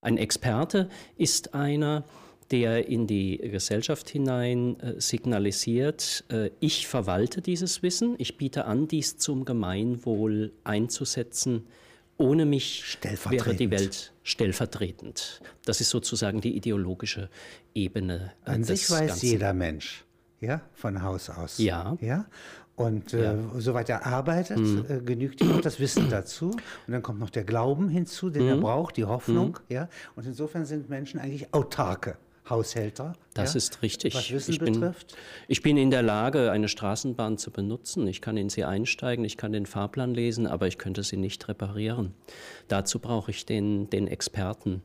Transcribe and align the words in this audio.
Ein 0.00 0.16
Experte 0.16 0.88
ist 1.16 1.54
einer, 1.54 2.04
der 2.50 2.88
in 2.88 3.06
die 3.06 3.36
Gesellschaft 3.38 4.08
hinein 4.08 4.78
äh, 4.80 5.00
signalisiert, 5.00 6.24
äh, 6.30 6.50
ich 6.60 6.86
verwalte 6.86 7.42
dieses 7.42 7.82
Wissen, 7.82 8.14
ich 8.18 8.38
biete 8.38 8.64
an, 8.64 8.88
dies 8.88 9.18
zum 9.18 9.44
Gemeinwohl 9.44 10.52
einzusetzen, 10.64 11.66
ohne 12.16 12.46
mich 12.46 12.98
wäre 13.28 13.54
die 13.54 13.70
Welt 13.70 14.12
stellvertretend. 14.22 15.40
Das 15.64 15.80
ist 15.80 15.90
sozusagen 15.90 16.40
die 16.40 16.56
ideologische 16.56 17.28
Ebene. 17.74 18.32
Äh, 18.44 18.50
An 18.50 18.64
sich 18.64 18.90
weiß 18.90 19.08
Ganzen. 19.08 19.26
jeder 19.26 19.52
Mensch, 19.52 20.04
ja, 20.40 20.62
von 20.74 21.02
Haus 21.02 21.28
aus. 21.30 21.58
Ja. 21.58 21.96
ja? 22.00 22.26
Und 22.78 23.12
äh, 23.12 23.34
soweit 23.56 23.88
er 23.88 24.06
arbeitet, 24.06 24.58
mhm. 24.58 24.84
äh, 24.88 25.00
genügt 25.00 25.40
ihm 25.40 25.50
auch 25.50 25.60
das 25.60 25.80
Wissen 25.80 26.08
dazu. 26.10 26.50
Und 26.50 26.92
dann 26.92 27.02
kommt 27.02 27.18
noch 27.18 27.30
der 27.30 27.42
Glauben 27.42 27.88
hinzu, 27.88 28.30
den 28.30 28.44
mhm. 28.44 28.48
er 28.48 28.56
braucht, 28.58 28.96
die 28.96 29.04
Hoffnung. 29.04 29.58
Mhm. 29.68 29.74
Ja? 29.74 29.88
Und 30.14 30.26
insofern 30.26 30.64
sind 30.64 30.88
Menschen 30.88 31.18
eigentlich 31.18 31.52
autarke. 31.52 32.16
Haushälter. 32.48 33.12
Das 33.34 33.54
ja, 33.54 33.58
ist 33.58 33.82
richtig. 33.82 34.14
Was 34.14 34.30
Wissen 34.30 34.52
ich 34.52 34.58
betrifft. 34.58 35.08
Bin, 35.08 35.18
ich 35.48 35.62
bin 35.62 35.76
in 35.76 35.90
der 35.90 36.02
Lage, 36.02 36.50
eine 36.50 36.68
Straßenbahn 36.68 37.36
zu 37.36 37.50
benutzen. 37.50 38.06
Ich 38.06 38.22
kann 38.22 38.36
in 38.36 38.48
sie 38.48 38.64
einsteigen, 38.64 39.24
ich 39.24 39.36
kann 39.36 39.52
den 39.52 39.66
Fahrplan 39.66 40.14
lesen, 40.14 40.46
aber 40.46 40.66
ich 40.66 40.78
könnte 40.78 41.02
sie 41.02 41.18
nicht 41.18 41.46
reparieren. 41.48 42.14
Dazu 42.68 43.00
brauche 43.00 43.30
ich 43.30 43.44
den, 43.44 43.90
den 43.90 44.08
Experten. 44.08 44.82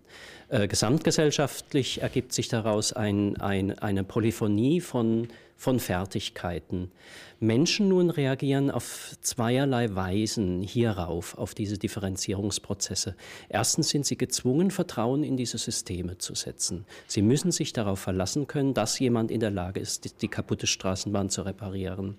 Äh, 0.50 0.68
gesamtgesellschaftlich 0.68 2.02
ergibt 2.02 2.34
sich 2.34 2.48
daraus 2.50 2.92
ein, 2.92 3.38
ein, 3.38 3.78
eine 3.80 4.04
Polyphonie 4.04 4.82
von 4.82 5.30
von 5.64 5.80
Fertigkeiten. 5.80 6.92
Menschen 7.40 7.88
nun 7.88 8.10
reagieren 8.10 8.70
auf 8.70 9.16
zweierlei 9.22 9.96
Weisen 9.96 10.62
hierauf, 10.62 11.38
auf 11.38 11.56
diese 11.56 11.78
Differenzierungsprozesse. 11.78 13.16
Erstens 13.48 13.90
sind 13.90 14.06
sie 14.06 14.18
gezwungen, 14.18 14.72
Vertrauen 14.72 15.24
in 15.24 15.38
diese 15.38 15.58
Systeme 15.58 16.18
zu 16.18 16.36
setzen. 16.36 16.86
Sie 17.08 17.22
müssen 17.22 17.54
sich 17.54 17.72
darauf 17.72 18.00
verlassen 18.00 18.46
können, 18.48 18.74
dass 18.74 19.00
jemand 19.00 19.32
in 19.32 19.40
der 19.40 19.52
Lage 19.52 19.80
ist, 19.80 20.04
die, 20.04 20.10
die 20.14 20.28
kaputte 20.28 20.68
Straßenbahn 20.68 21.30
zu 21.30 21.44
reparieren. 21.44 22.18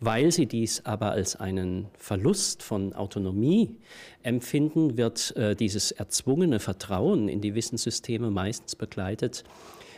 Weil 0.00 0.30
sie 0.30 0.46
dies 0.46 0.84
aber 0.84 1.12
als 1.12 1.36
einen 1.36 1.86
Verlust 1.96 2.62
von 2.62 2.92
Autonomie 2.92 3.76
empfinden, 4.22 4.98
wird 4.98 5.34
äh, 5.36 5.56
dieses 5.56 5.90
erzwungene 5.90 6.60
Vertrauen 6.60 7.28
in 7.28 7.40
die 7.40 7.54
Wissenssysteme 7.54 8.30
meistens 8.30 8.76
begleitet 8.76 9.44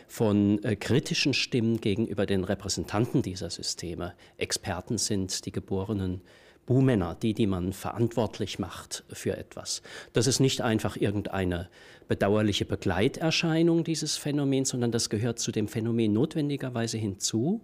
von 0.07 0.63
äh, 0.63 0.75
kritischen 0.75 1.33
Stimmen 1.33 1.81
gegenüber 1.81 2.25
den 2.25 2.43
Repräsentanten 2.43 3.21
dieser 3.21 3.49
Systeme. 3.49 4.13
Experten 4.37 4.97
sind 4.97 5.45
die 5.45 5.51
geborenen 5.51 6.21
Buhmänner, 6.65 7.15
die, 7.15 7.33
die 7.33 7.47
man 7.47 7.73
verantwortlich 7.73 8.59
macht 8.59 9.03
für 9.09 9.37
etwas. 9.37 9.81
Das 10.13 10.27
ist 10.27 10.39
nicht 10.39 10.61
einfach 10.61 10.97
irgendeine 10.97 11.69
bedauerliche 12.07 12.65
Begleiterscheinung 12.65 13.83
dieses 13.83 14.17
Phänomens, 14.17 14.69
sondern 14.69 14.91
das 14.91 15.09
gehört 15.09 15.39
zu 15.39 15.51
dem 15.51 15.67
Phänomen 15.67 16.13
notwendigerweise 16.13 16.97
hinzu. 16.97 17.61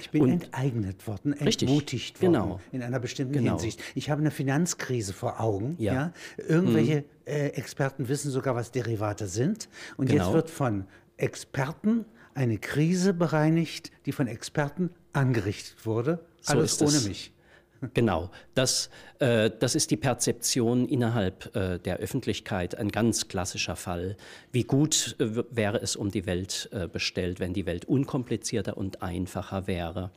Ich 0.00 0.10
bin 0.10 0.22
und 0.22 0.30
enteignet 0.30 1.06
worden, 1.06 1.34
entmutigt 1.34 2.22
worden 2.22 2.32
genau. 2.32 2.60
in 2.72 2.82
einer 2.82 2.98
bestimmten 2.98 3.34
genau. 3.34 3.52
Hinsicht. 3.52 3.80
Ich 3.94 4.10
habe 4.10 4.20
eine 4.20 4.30
Finanzkrise 4.30 5.12
vor 5.12 5.40
Augen. 5.40 5.76
Ja. 5.78 5.94
ja? 5.94 6.12
Irgendwelche 6.38 7.00
mhm. 7.00 7.04
äh, 7.26 7.48
Experten 7.48 8.08
wissen 8.08 8.30
sogar, 8.30 8.54
was 8.54 8.72
Derivate 8.72 9.26
sind. 9.26 9.68
Und 9.96 10.08
genau. 10.08 10.24
jetzt 10.24 10.32
wird 10.32 10.50
von 10.50 10.86
Experten 11.20 12.04
eine 12.34 12.58
Krise 12.58 13.12
bereinigt, 13.12 13.90
die 14.06 14.12
von 14.12 14.26
Experten 14.26 14.90
angerichtet 15.12 15.84
wurde. 15.84 16.20
Alles 16.46 16.78
so 16.78 16.86
ohne 16.86 17.00
mich. 17.00 17.32
Genau, 17.94 18.30
das, 18.54 18.90
äh, 19.20 19.50
das 19.58 19.74
ist 19.74 19.90
die 19.90 19.96
Perzeption 19.96 20.86
innerhalb 20.86 21.56
äh, 21.56 21.78
der 21.78 21.96
Öffentlichkeit, 21.96 22.74
ein 22.74 22.90
ganz 22.90 23.28
klassischer 23.28 23.74
Fall. 23.74 24.18
Wie 24.52 24.64
gut 24.64 25.16
äh, 25.18 25.44
wäre 25.50 25.78
es 25.78 25.96
um 25.96 26.10
die 26.10 26.26
Welt 26.26 26.68
äh, 26.72 26.88
bestellt, 26.88 27.40
wenn 27.40 27.54
die 27.54 27.64
Welt 27.64 27.86
unkomplizierter 27.86 28.76
und 28.76 29.00
einfacher 29.00 29.66
wäre. 29.66 30.10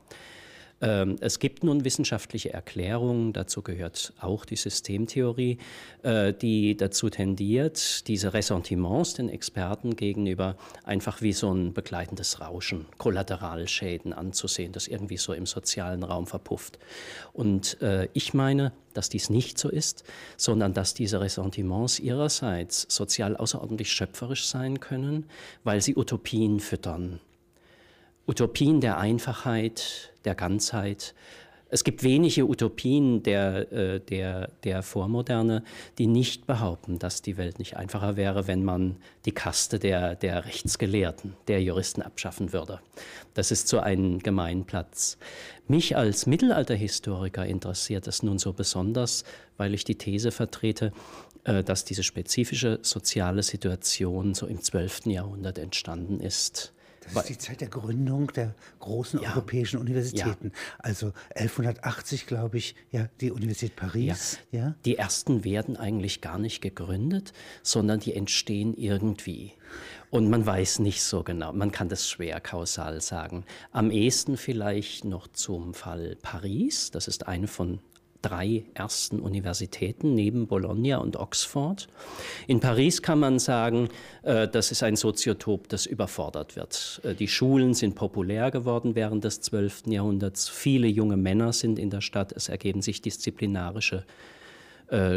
Ähm, 0.84 1.16
es 1.22 1.40
gibt 1.40 1.64
nun 1.64 1.86
wissenschaftliche 1.86 2.52
Erklärungen, 2.54 3.32
dazu 3.32 3.62
gehört 3.62 4.14
auch 4.20 4.44
die 4.44 4.58
Systemtheorie, 4.58 5.58
äh, 6.04 6.34
die 6.34 6.76
dazu 6.76 7.10
tendiert, 7.10 8.06
diese 8.10 8.34
Ressentiments 8.34 9.14
den 9.14 9.30
Experten 9.30 9.96
gegenüber 9.96 10.58
einfach 10.84 11.22
wie 11.22 11.32
so 11.32 11.54
ein 11.54 11.74
begleitendes 11.74 12.42
Rauschen, 12.42 12.86
Kollateralschäden 12.98 14.12
anzusehen, 14.12 14.74
das 14.74 14.90
irgendwie 14.90 15.18
so 15.18 15.32
im 15.32 15.46
sozialen 15.46 16.04
Raum 16.04 16.28
verpufft. 16.28 16.78
Und 17.32 17.82
äh, 17.82 18.10
ich 18.12 18.34
meine, 18.34 18.74
dass 18.94 19.08
dies 19.08 19.30
nicht 19.30 19.58
so 19.58 19.70
ist, 19.70 20.04
sondern 20.36 20.74
dass 20.74 20.94
diese 20.94 21.22
Ressentiments 21.22 22.00
ihrerseits 22.00 22.88
sozial 22.90 23.38
außerordentlich 23.38 23.90
schöpferisch 23.90 24.46
sein 24.46 24.82
können, 24.82 25.28
weil 25.64 25.82
sie 25.82 25.96
Utopien 25.96 26.60
füttern. 26.60 27.22
Utopien 28.26 28.80
der 28.80 28.98
Einfachheit, 28.98 30.14
der 30.24 30.36
Ganzheit. 30.36 31.14
Es 31.70 31.84
gibt 31.84 32.04
wenige 32.04 32.48
Utopien 32.48 33.24
der, 33.24 33.72
äh, 33.74 34.00
der, 34.00 34.50
der 34.64 34.84
Vormoderne, 34.84 35.64
die 35.98 36.08
nicht 36.08 36.46
behaupten, 36.46 37.00
dass 37.00 37.22
die 37.22 37.36
Welt 37.36 37.60
nicht 37.60 37.76
einfacher 37.76 38.16
wäre, 38.16 38.48
wenn 38.48 38.64
man 38.64 38.98
die 39.26 39.32
Kaste 39.32 39.80
der, 39.80 40.16
der 40.16 40.46
Rechtsgelehrten, 40.46 41.34
der 41.48 41.62
Juristen 41.62 42.02
abschaffen 42.02 42.54
würde. 42.54 42.80
Das 43.34 43.52
ist 43.52 43.68
so 43.68 43.80
ein 43.80 44.20
Gemeinplatz. 44.20 45.18
Mich 45.68 45.98
als 45.98 46.26
Mittelalterhistoriker 46.26 47.46
interessiert 47.46 48.08
es 48.08 48.24
nun 48.24 48.38
so 48.38 48.54
besonders, 48.54 49.26
weil 49.58 49.74
ich 49.74 49.84
die 49.84 49.98
These 49.98 50.32
vertrete, 50.32 50.94
äh, 51.44 51.62
dass 51.64 51.84
diese 51.84 52.04
spezifische 52.04 52.80
soziale 52.84 53.44
Situation 53.44 54.34
so 54.34 54.46
im 54.46 54.62
12. 54.62 55.08
Jahrhundert 55.08 55.58
entstanden 55.58 56.22
ist. 56.22 56.72
Das 57.14 57.24
ist 57.24 57.30
die 57.30 57.38
Zeit 57.38 57.62
der 57.62 57.70
Gründung 57.70 58.32
der 58.34 58.56
großen 58.80 59.22
ja. 59.22 59.32
europäischen 59.32 59.80
Universitäten. 59.80 60.52
Ja. 60.54 60.60
Also 60.80 61.14
1180, 61.36 62.28
glaube 62.28 62.58
ich, 62.58 62.76
ja, 62.92 63.08
die 63.22 63.32
Universität 63.32 63.76
Paris. 63.76 64.40
Ja. 64.52 64.60
ja. 64.60 64.76
Die 64.86 64.98
ersten 64.98 65.44
werden 65.44 65.78
eigentlich 65.78 66.22
gar 66.22 66.40
nicht 66.40 66.62
gegründet, 66.62 67.34
sondern 67.62 68.00
die 68.00 68.14
entstehen 68.14 68.76
irgendwie. 68.76 69.54
Und 70.10 70.30
man 70.30 70.46
weiß 70.46 70.80
nicht 70.80 71.02
so 71.02 71.24
genau, 71.24 71.54
man 71.54 71.72
kann 71.72 71.90
das 71.90 72.08
schwer 72.08 72.40
kausal 72.40 73.02
sagen. 73.02 73.46
Am 73.72 73.90
ehesten 73.90 74.38
vielleicht 74.38 75.06
noch 75.06 75.28
zum 75.28 75.74
Fall 75.74 76.18
Paris, 76.22 76.92
das 76.92 77.08
ist 77.08 77.28
eine 77.28 77.48
von 77.48 77.80
drei 78.24 78.64
ersten 78.74 79.20
Universitäten 79.20 80.16
neben 80.16 80.48
Bologna 80.48 80.98
und 80.98 81.18
Oxford. 81.18 81.88
In 82.48 82.60
Paris 82.60 83.02
kann 83.04 83.20
man 83.20 83.38
sagen, 83.38 83.90
äh, 84.24 84.48
das 84.48 84.72
ist 84.72 84.82
ein 84.82 84.96
Soziotop, 84.96 85.70
das 85.70 85.86
überfordert 85.86 86.56
wird. 86.56 87.02
Äh, 87.04 87.14
die 87.14 87.28
Schulen 87.28 87.74
sind 87.76 87.94
populär 87.94 88.50
geworden 88.50 88.96
während 88.96 89.24
des 89.24 89.42
12. 89.42 89.84
Jahrhunderts. 89.88 90.50
Viele 90.50 90.88
junge 90.88 91.18
Männer 91.18 91.54
sind 91.54 91.78
in 91.78 91.90
der 91.90 92.02
Stadt. 92.02 92.32
Es 92.32 92.50
ergeben 92.50 92.82
sich 92.82 93.02
disziplinarische 93.02 94.06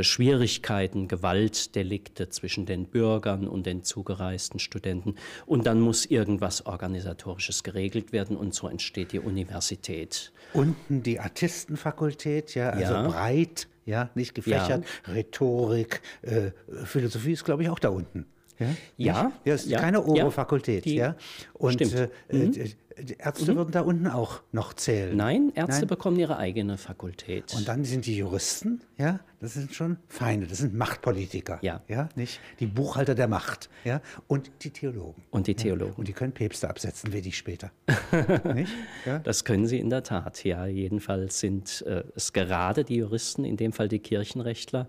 Schwierigkeiten, 0.02 1.08
Gewaltdelikte 1.08 2.28
zwischen 2.28 2.66
den 2.66 2.86
Bürgern 2.86 3.46
und 3.46 3.66
den 3.66 3.82
zugereisten 3.82 4.58
Studenten. 4.58 5.16
Und 5.44 5.66
dann 5.66 5.80
muss 5.80 6.06
irgendwas 6.06 6.66
Organisatorisches 6.66 7.62
geregelt 7.62 8.12
werden 8.12 8.36
und 8.36 8.54
so 8.54 8.68
entsteht 8.68 9.12
die 9.12 9.20
Universität. 9.20 10.32
Unten 10.52 11.02
die 11.02 11.20
Artistenfakultät, 11.20 12.54
ja, 12.54 12.70
also 12.70 12.94
ja. 12.94 13.08
breit, 13.08 13.68
ja, 13.84 14.10
nicht 14.14 14.34
gefächert. 14.34 14.84
Ja. 15.06 15.12
Rhetorik, 15.12 16.02
äh, 16.22 16.50
Philosophie 16.84 17.32
ist, 17.32 17.44
glaube 17.44 17.62
ich, 17.62 17.68
auch 17.68 17.78
da 17.78 17.88
unten. 17.88 18.26
Ja, 18.58 18.66
ja, 18.96 19.32
ja 19.44 19.54
ist 19.54 19.66
ja, 19.66 19.78
keine 19.78 20.02
Oberfakultät, 20.02 20.86
ja. 20.86 20.92
ja. 20.92 21.16
Und. 21.54 21.80
Äh, 21.80 22.08
mhm. 22.30 22.52
Äh, 22.52 22.70
die 22.98 23.16
Ärzte 23.18 23.52
mhm. 23.52 23.56
würden 23.56 23.72
da 23.72 23.82
unten 23.82 24.06
auch 24.06 24.40
noch 24.52 24.72
zählen. 24.72 25.16
Nein, 25.16 25.52
Ärzte 25.54 25.80
Nein? 25.80 25.88
bekommen 25.88 26.18
ihre 26.18 26.38
eigene 26.38 26.78
Fakultät. 26.78 27.54
Und 27.54 27.68
dann 27.68 27.84
sind 27.84 28.06
die 28.06 28.16
Juristen, 28.16 28.80
ja, 28.96 29.20
das 29.40 29.54
sind 29.54 29.74
schon 29.74 29.98
Feinde, 30.08 30.46
das 30.46 30.58
sind 30.58 30.74
Machtpolitiker, 30.74 31.58
ja, 31.60 31.82
ja 31.88 32.08
nicht 32.14 32.40
die 32.58 32.66
Buchhalter 32.66 33.14
der 33.14 33.28
Macht, 33.28 33.68
ja, 33.84 34.00
und 34.28 34.50
die 34.62 34.70
Theologen. 34.70 35.22
Und 35.30 35.46
die 35.46 35.54
Theologen. 35.54 35.94
Und 35.96 36.08
die 36.08 36.14
können 36.14 36.32
Päpste 36.32 36.70
absetzen, 36.70 37.12
wie 37.12 37.20
die 37.20 37.32
später. 37.32 37.70
nicht? 38.54 38.72
Ja? 39.04 39.18
Das 39.18 39.44
können 39.44 39.66
sie 39.66 39.78
in 39.78 39.90
der 39.90 40.02
Tat, 40.02 40.42
ja. 40.44 40.64
Jedenfalls 40.66 41.40
sind 41.40 41.84
äh, 41.86 42.04
es 42.14 42.32
gerade 42.32 42.84
die 42.84 42.96
Juristen, 42.96 43.44
in 43.44 43.58
dem 43.58 43.72
Fall 43.72 43.88
die 43.88 43.98
Kirchenrechtler, 43.98 44.88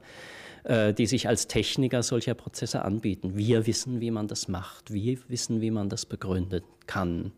die 0.66 1.06
sich 1.06 1.28
als 1.28 1.48
Techniker 1.48 2.04
solcher 2.04 2.34
Prozesse 2.34 2.84
anbieten. 2.84 3.38
Wir 3.38 3.68
wissen, 3.68 4.02
wie 4.02 4.12
man 4.12 4.28
das 4.28 4.48
macht. 4.48 4.92
Wir 4.92 5.18
wissen, 5.30 5.62
wie 5.62 5.72
man 5.72 5.88
das 5.88 6.06
begründen 6.06 6.62
kann. 6.88 7.32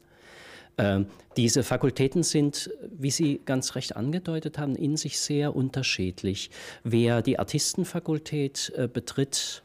Ähm, 0.79 1.07
diese 1.35 1.63
Fakultäten 1.63 2.23
sind, 2.23 2.71
wie 2.89 3.11
Sie 3.11 3.41
ganz 3.43 3.75
recht 3.75 3.97
angedeutet 3.97 4.57
haben, 4.57 4.75
in 4.75 4.95
sich 4.95 5.19
sehr 5.19 5.53
unterschiedlich. 5.53 6.51
Wer 6.85 7.21
die 7.21 7.37
Artistenfakultät 7.37 8.71
äh, 8.77 8.87
betritt, 8.87 9.63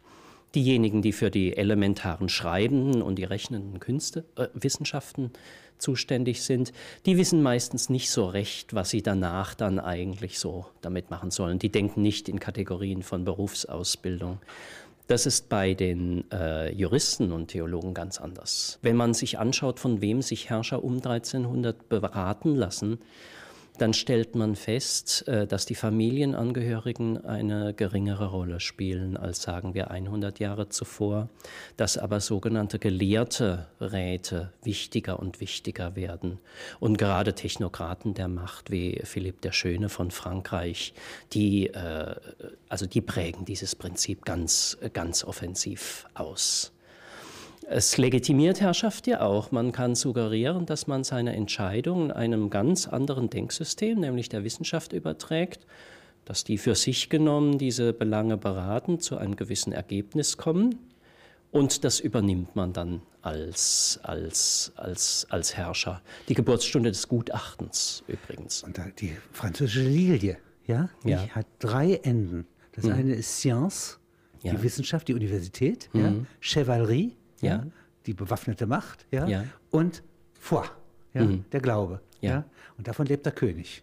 diejenigen, 0.57 1.03
die 1.03 1.13
für 1.13 1.31
die 1.31 1.57
elementaren 1.57 2.29
Schreibenden 2.29 3.01
und 3.01 3.17
die 3.17 3.25
rechnenden 3.25 3.79
Künste, 3.79 4.25
äh, 4.37 4.49
Wissenschaften 4.55 5.31
zuständig 5.85 6.43
sind, 6.43 6.73
die 7.07 7.19
wissen 7.19 7.43
meistens 7.43 7.91
nicht 7.91 8.11
so 8.11 8.27
recht, 8.27 8.75
was 8.75 8.91
sie 8.91 9.03
danach 9.03 9.55
dann 9.55 9.79
eigentlich 9.79 10.39
so 10.39 10.67
damit 10.81 11.11
machen 11.11 11.31
sollen. 11.31 11.59
Die 11.59 11.71
denken 11.71 12.03
nicht 12.03 12.29
in 12.29 12.41
Kategorien 12.41 13.03
von 13.03 13.25
Berufsausbildung. 13.25 14.41
Das 15.07 15.27
ist 15.27 15.51
bei 15.51 15.75
den 15.75 16.25
äh, 16.33 16.73
Juristen 16.73 17.31
und 17.31 17.49
Theologen 17.49 17.93
ganz 17.93 18.19
anders. 18.19 18.79
Wenn 18.81 18.97
man 18.97 19.13
sich 19.13 19.39
anschaut, 19.39 19.79
von 19.79 20.01
wem 20.01 20.23
sich 20.23 20.49
Herrscher 20.49 20.83
um 20.83 20.95
1300 20.95 21.91
beraten 21.91 22.55
lassen, 22.55 22.99
dann 23.79 23.93
stellt 23.93 24.37
man 24.37 24.55
fest, 24.55 25.27
äh, 25.27 25.47
dass 25.47 25.67
die 25.67 25.75
Familienangehörigen 25.75 27.25
eine 27.25 27.75
geringere 27.75 28.27
Rolle 28.27 28.61
spielen 28.61 29.17
als 29.17 29.43
sagen 29.43 29.75
wir 29.75 29.91
100 29.91 30.39
Jahre 30.39 30.69
zuvor, 30.69 31.29
dass 31.77 31.99
aber 31.99 32.21
sogenannte 32.21 32.79
gelehrte 32.79 33.67
Räte 33.81 34.53
wichtiger 34.63 35.19
und 35.19 35.41
wichtiger 35.41 35.97
werden. 35.97 36.39
Und 36.79 36.99
gerade 36.99 37.35
Technokraten 37.35 38.15
der 38.15 38.29
Macht 38.29 38.71
wie 38.71 39.01
Philipp 39.05 39.41
der 39.41 39.53
Schöne 39.53 39.89
von 39.89 40.11
Frankreich, 40.11 40.95
die, 41.33 41.67
äh, 41.69 42.15
also 42.69 42.87
die 42.87 43.01
prägen 43.01 43.45
dieses 43.45 43.75
Prinzip 43.75 44.25
ganz, 44.25 44.79
ganz 44.93 45.25
offensiv 45.25 46.07
aus. 46.15 46.74
Es 47.67 47.97
legitimiert 47.97 48.61
Herrschaft 48.61 49.07
ja 49.07 49.23
auch. 49.23 49.51
Man 49.51 49.73
kann 49.73 49.95
suggerieren, 49.95 50.67
dass 50.67 50.87
man 50.87 51.03
seine 51.05 51.35
Entscheidungen 51.35 52.11
einem 52.11 52.51
ganz 52.51 52.87
anderen 52.87 53.31
Denksystem, 53.31 54.01
nämlich 54.01 54.29
der 54.29 54.45
Wissenschaft, 54.45 54.93
überträgt, 54.93 55.67
dass 56.25 56.45
die 56.45 56.59
für 56.59 56.75
sich 56.75 57.09
genommen 57.09 57.59
diese 57.59 57.93
Belange 57.93 58.37
beraten, 58.37 59.01
zu 59.01 59.17
einem 59.17 59.37
gewissen 59.37 59.73
Ergebnis 59.73 60.37
kommen. 60.37 60.79
Und 61.53 61.85
das 61.85 62.01
übernimmt 62.01 62.57
man 62.57 62.73
dann 62.73 63.03
als, 63.23 64.01
als, 64.03 64.73
als, 64.77 65.27
als 65.31 65.57
Herrscher. 65.57 66.03
Die 66.29 66.35
Geburtsstunde 66.35 66.91
des 66.91 67.09
Gutachtens 67.09 68.03
übrigens. 68.09 68.63
Und 68.63 68.79
die 69.01 69.17
französische 69.33 69.89
Lilie, 69.89 70.37
ja, 70.67 70.89
ja. 71.05 71.23
Die 71.23 71.31
hat 71.31 71.47
drei 71.61 71.95
Enden. 71.95 72.47
Das 72.73 72.85
mhm. 72.85 72.93
eine 72.93 73.15
ist 73.15 73.39
Science, 73.39 73.99
die 74.43 74.49
ja. 74.49 74.63
Wissenschaft, 74.63 75.09
die 75.09 75.15
Universität, 75.15 75.89
mhm. 75.93 76.01
ja, 76.01 76.13
Chevalerie, 76.41 77.17
ja. 77.47 77.67
die 78.07 78.15
bewaffnete 78.15 78.67
Macht, 78.67 79.07
ja, 79.11 79.27
ja. 79.27 79.45
und 79.71 80.03
Foi, 80.39 80.65
ja, 81.15 81.25
mhm. 81.25 81.45
der 81.53 81.61
Glaube, 81.61 82.01
ja. 82.21 82.31
ja. 82.31 82.45
und 82.77 82.87
davon 82.89 83.07
lebt 83.07 83.25
der 83.27 83.33
König. 83.33 83.83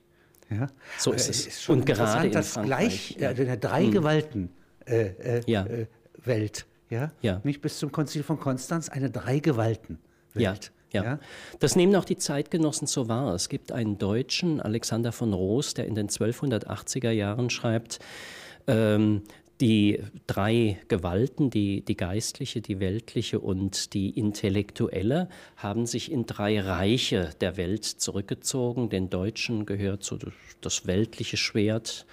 Ja. 0.49 0.67
So 0.97 1.13
ist 1.13 1.27
äh, 1.27 1.31
es. 1.31 1.47
Ist 1.47 1.69
und 1.69 1.85
gerade 1.85 2.27
in 2.27 2.33
dass 2.33 2.61
gleich 2.61 3.11
ja. 3.11 3.29
äh, 3.29 3.39
in 3.39 3.45
der 3.45 3.57
drei 3.57 3.85
mhm. 3.85 3.91
Gewalten 3.91 4.49
äh, 4.85 5.07
äh, 5.37 5.41
ja. 5.45 5.65
Äh, 5.65 5.87
Welt, 6.23 6.65
ja, 6.89 7.11
ja. 7.21 7.41
nicht 7.43 7.61
bis 7.61 7.79
zum 7.79 7.91
Konzil 7.91 8.23
von 8.23 8.39
Konstanz 8.39 8.89
eine 8.89 9.09
drei 9.09 9.39
Gewalten 9.39 9.97
Welt. 10.33 10.71
Ja. 10.93 11.03
Ja. 11.03 11.19
Das 11.59 11.77
nehmen 11.77 11.95
auch 11.95 12.03
die 12.03 12.17
Zeitgenossen 12.17 12.85
so 12.85 13.07
wahr. 13.07 13.33
Es 13.33 13.47
gibt 13.47 13.71
einen 13.71 13.97
Deutschen, 13.97 14.59
Alexander 14.59 15.13
von 15.13 15.31
Roos, 15.31 15.73
der 15.73 15.85
in 15.85 15.95
den 15.95 16.09
1280er 16.09 17.11
Jahren 17.11 17.49
schreibt, 17.49 17.99
ähm, 18.67 19.23
die 19.61 19.99
drei 20.25 20.79
Gewalten, 20.87 21.51
die, 21.51 21.85
die 21.85 21.95
geistliche, 21.95 22.61
die 22.61 22.79
weltliche 22.79 23.39
und 23.39 23.93
die 23.93 24.09
intellektuelle, 24.09 25.29
haben 25.55 25.85
sich 25.85 26.11
in 26.11 26.25
drei 26.25 26.59
Reiche 26.59 27.29
der 27.39 27.57
Welt 27.57 27.85
zurückgezogen. 27.85 28.89
Den 28.89 29.09
Deutschen 29.09 29.67
gehört 29.67 30.03
so 30.03 30.17
das 30.61 30.87
weltliche 30.87 31.37
Schwert, 31.37 32.07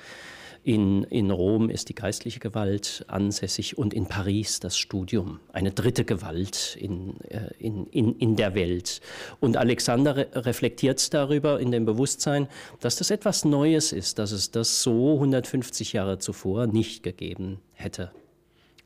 in, 0.62 1.05
in 1.05 1.31
Rom 1.31 1.70
ist 1.70 1.88
die 1.88 1.94
geistliche 1.94 2.40
Gewalt 2.40 3.05
ansässig 3.08 3.78
und 3.78 3.94
in 3.94 4.06
Paris 4.06 4.60
das 4.60 4.76
Studium, 4.76 5.40
eine 5.52 5.70
dritte 5.70 6.05
Gewalt 6.05 6.76
in, 6.81 7.20
äh, 7.22 7.50
in, 7.58 7.87
in, 7.87 8.14
in 8.16 8.37
der 8.37 8.55
Welt. 8.55 9.00
Und 9.40 9.56
Alexander 9.56 10.16
re 10.16 10.28
reflektiert 10.34 11.12
darüber 11.14 11.60
in 11.60 11.70
dem 11.70 11.84
Bewusstsein, 11.84 12.49
dass 12.81 12.96
das 12.96 13.10
etwas 13.10 13.44
Neues 13.44 13.93
ist, 13.93 14.19
dass 14.19 14.32
es 14.32 14.50
das 14.50 14.82
so 14.82 15.14
150 15.14 15.93
Jahre 15.93 16.19
zuvor 16.19 16.66
nicht 16.66 17.02
gegeben 17.02 17.60
hätte. 17.72 18.10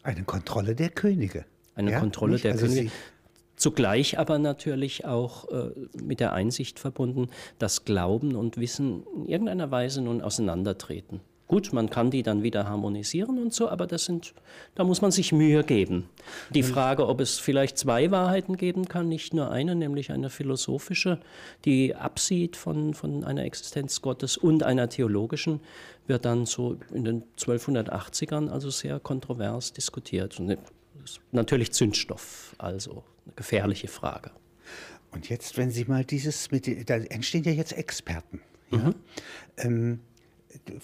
Eine 0.02 0.24
Kontrolle 0.24 0.74
der 0.74 0.90
Könige. 0.90 1.44
Eine 1.74 1.92
ja, 1.92 2.00
Kontrolle 2.00 2.34
nicht? 2.34 2.44
der 2.44 2.52
also 2.52 2.66
Könige. 2.66 2.90
Zugleich 3.56 4.18
aber 4.18 4.38
natürlich 4.38 5.04
auch 5.04 5.48
äh, 5.50 5.70
mit 6.02 6.20
der 6.20 6.32
Einsicht 6.32 6.80
verbunden, 6.80 7.28
dass 7.58 7.84
Glauben 7.84 8.34
und 8.34 8.56
Wissen 8.56 9.04
in 9.14 9.26
irgendeiner 9.26 9.70
Weise 9.70 10.02
nun 10.02 10.20
auseinandertreten. 10.20 11.20
Gut, 11.52 11.74
man 11.74 11.90
kann 11.90 12.10
die 12.10 12.22
dann 12.22 12.42
wieder 12.42 12.66
harmonisieren 12.66 13.38
und 13.38 13.52
so, 13.52 13.68
aber 13.68 13.86
das 13.86 14.06
sind, 14.06 14.32
da 14.74 14.84
muss 14.84 15.02
man 15.02 15.10
sich 15.10 15.32
Mühe 15.32 15.62
geben. 15.64 16.08
Die 16.48 16.62
Frage, 16.62 17.06
ob 17.06 17.20
es 17.20 17.38
vielleicht 17.38 17.76
zwei 17.76 18.10
Wahrheiten 18.10 18.56
geben 18.56 18.88
kann, 18.88 19.06
nicht 19.10 19.34
nur 19.34 19.50
eine, 19.50 19.74
nämlich 19.74 20.12
eine 20.12 20.30
philosophische, 20.30 21.18
die 21.66 21.94
absieht 21.94 22.56
von, 22.56 22.94
von 22.94 23.22
einer 23.22 23.44
Existenz 23.44 24.00
Gottes 24.00 24.38
und 24.38 24.62
einer 24.62 24.88
theologischen, 24.88 25.60
wird 26.06 26.24
dann 26.24 26.46
so 26.46 26.78
in 26.94 27.04
den 27.04 27.24
1280ern 27.36 28.48
also 28.48 28.70
sehr 28.70 28.98
kontrovers 28.98 29.74
diskutiert. 29.74 30.40
Und 30.40 30.56
natürlich 31.32 31.72
Zündstoff, 31.72 32.56
also 32.56 33.04
eine 33.26 33.34
gefährliche 33.36 33.88
Frage. 33.88 34.30
Und 35.10 35.28
jetzt, 35.28 35.58
wenn 35.58 35.70
Sie 35.70 35.84
mal 35.84 36.02
dieses, 36.02 36.50
mit, 36.50 36.88
da 36.88 36.94
entstehen 36.94 37.44
ja 37.44 37.52
jetzt 37.52 37.72
Experten. 37.72 38.40
Ja? 38.70 38.78
Mhm. 38.78 38.94
Ähm, 39.58 40.00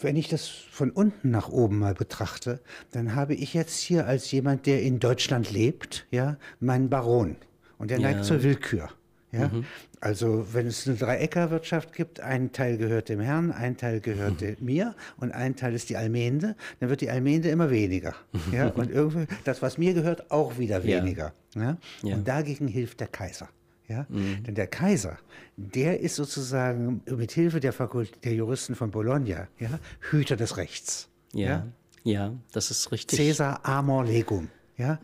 wenn 0.00 0.16
ich 0.16 0.28
das 0.28 0.48
von 0.48 0.90
unten 0.90 1.30
nach 1.30 1.48
oben 1.48 1.78
mal 1.78 1.94
betrachte, 1.94 2.60
dann 2.92 3.14
habe 3.14 3.34
ich 3.34 3.54
jetzt 3.54 3.78
hier 3.78 4.06
als 4.06 4.30
jemand, 4.30 4.66
der 4.66 4.82
in 4.82 4.98
Deutschland 4.98 5.50
lebt, 5.50 6.06
ja, 6.10 6.36
meinen 6.60 6.88
Baron. 6.88 7.36
Und 7.78 7.90
der 7.90 8.00
ja. 8.00 8.10
neigt 8.10 8.24
zur 8.24 8.42
Willkür. 8.42 8.90
Ja? 9.32 9.48
Mhm. 9.48 9.64
Also 10.00 10.46
wenn 10.52 10.66
es 10.66 10.86
eine 10.86 10.96
Dreieckerwirtschaft 10.96 11.92
gibt, 11.92 12.20
ein 12.20 12.52
Teil 12.52 12.78
gehört 12.78 13.08
dem 13.08 13.20
Herrn, 13.20 13.50
ein 13.50 13.76
Teil 13.76 14.00
gehört 14.00 14.40
mhm. 14.40 14.56
mir 14.60 14.94
und 15.18 15.32
ein 15.32 15.56
Teil 15.56 15.74
ist 15.74 15.90
die 15.90 15.96
Almende, 15.96 16.56
dann 16.80 16.88
wird 16.88 17.00
die 17.00 17.10
Almende 17.10 17.48
immer 17.48 17.70
weniger. 17.70 18.14
Ja? 18.52 18.68
Und 18.68 18.90
irgendwie 18.90 19.26
das, 19.44 19.60
was 19.60 19.76
mir 19.78 19.94
gehört, 19.94 20.30
auch 20.30 20.58
wieder 20.58 20.84
weniger. 20.84 21.32
Ja. 21.54 21.76
ja? 22.02 22.14
Und 22.14 22.26
dagegen 22.26 22.68
hilft 22.68 23.00
der 23.00 23.08
Kaiser. 23.08 23.48
Ja? 23.88 24.06
Mhm. 24.08 24.44
Denn 24.44 24.54
der 24.54 24.66
Kaiser, 24.66 25.18
der 25.56 26.00
ist 26.00 26.16
sozusagen 26.16 27.00
mit 27.06 27.32
Hilfe 27.32 27.58
der, 27.60 27.72
Fakult 27.72 28.24
der 28.24 28.34
Juristen 28.34 28.74
von 28.74 28.90
Bologna 28.90 29.48
ja, 29.58 29.80
Hüter 30.10 30.36
des 30.36 30.56
Rechts. 30.56 31.08
Ja, 31.32 31.48
ja, 31.48 31.66
ja 32.04 32.32
das 32.52 32.70
ist 32.70 32.92
richtig. 32.92 33.18
Caesar 33.18 33.64
amor 33.64 34.04
legum. 34.04 34.48
Ja? 34.76 35.00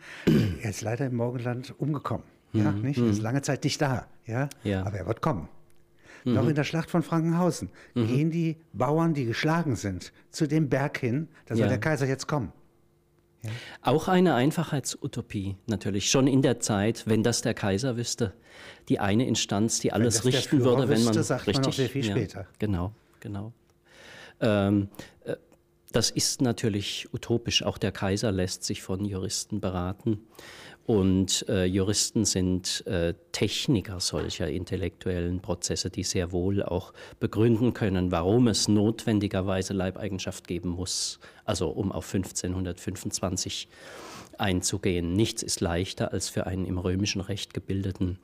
er 0.62 0.70
ist 0.70 0.82
leider 0.82 1.06
im 1.06 1.16
Morgenland 1.16 1.74
umgekommen. 1.78 2.24
Ja, 2.52 2.70
mhm. 2.70 2.82
nicht? 2.82 2.98
Er 2.98 3.06
ist 3.06 3.18
mhm. 3.18 3.24
lange 3.24 3.42
Zeit 3.42 3.64
nicht 3.64 3.80
da. 3.80 4.06
Ja? 4.26 4.48
ja. 4.62 4.84
Aber 4.84 4.98
er 4.98 5.06
wird 5.06 5.20
kommen. 5.20 5.48
Mhm. 6.24 6.34
Noch 6.34 6.48
in 6.48 6.54
der 6.54 6.64
Schlacht 6.64 6.90
von 6.90 7.02
Frankenhausen 7.02 7.70
mhm. 7.94 8.06
gehen 8.06 8.30
die 8.30 8.56
Bauern, 8.72 9.14
die 9.14 9.24
geschlagen 9.24 9.76
sind, 9.76 10.12
zu 10.30 10.46
dem 10.46 10.68
Berg 10.68 10.98
hin, 10.98 11.28
da 11.46 11.54
soll 11.54 11.64
ja. 11.64 11.68
der 11.68 11.80
Kaiser 11.80 12.06
jetzt 12.06 12.26
kommen. 12.26 12.52
Ja. 13.44 13.50
Auch 13.82 14.08
eine 14.08 14.34
Einfachheitsutopie 14.34 15.56
natürlich, 15.66 16.10
schon 16.10 16.26
in 16.26 16.42
der 16.42 16.60
Zeit, 16.60 17.04
wenn 17.06 17.22
das 17.22 17.42
der 17.42 17.54
Kaiser 17.54 17.96
wüsste, 17.96 18.32
die 18.88 19.00
eine 19.00 19.26
Instanz, 19.26 19.80
die 19.80 19.92
alles 19.92 20.24
richten 20.24 20.64
würde, 20.64 20.88
wenn 20.88 21.04
man 21.04 21.14
sagt 21.22 21.46
richtig, 21.46 21.62
man 21.62 21.70
noch 21.70 21.72
sehr 21.72 21.88
viel 21.88 22.04
später. 22.04 22.46
genau, 22.58 22.92
genau. 23.20 23.52
Ähm, 24.40 24.88
äh, 25.24 25.36
das 25.94 26.10
ist 26.10 26.42
natürlich 26.42 27.08
utopisch. 27.12 27.62
Auch 27.62 27.78
der 27.78 27.92
Kaiser 27.92 28.32
lässt 28.32 28.64
sich 28.64 28.82
von 28.82 29.04
Juristen 29.04 29.60
beraten. 29.60 30.26
Und 30.86 31.46
äh, 31.48 31.64
Juristen 31.64 32.26
sind 32.26 32.86
äh, 32.86 33.14
Techniker 33.32 34.00
solcher 34.00 34.50
intellektuellen 34.50 35.40
Prozesse, 35.40 35.88
die 35.88 36.02
sehr 36.02 36.30
wohl 36.32 36.62
auch 36.62 36.92
begründen 37.20 37.72
können, 37.72 38.12
warum 38.12 38.48
es 38.48 38.68
notwendigerweise 38.68 39.72
Leibeigenschaft 39.72 40.46
geben 40.46 40.68
muss, 40.68 41.20
also 41.46 41.70
um 41.70 41.90
auf 41.90 42.12
1525 42.12 43.68
einzugehen. 44.36 45.14
Nichts 45.14 45.42
ist 45.42 45.60
leichter 45.60 46.12
als 46.12 46.28
für 46.28 46.46
einen 46.46 46.66
im 46.66 46.76
römischen 46.76 47.22
Recht 47.22 47.54
gebildeten 47.54 48.18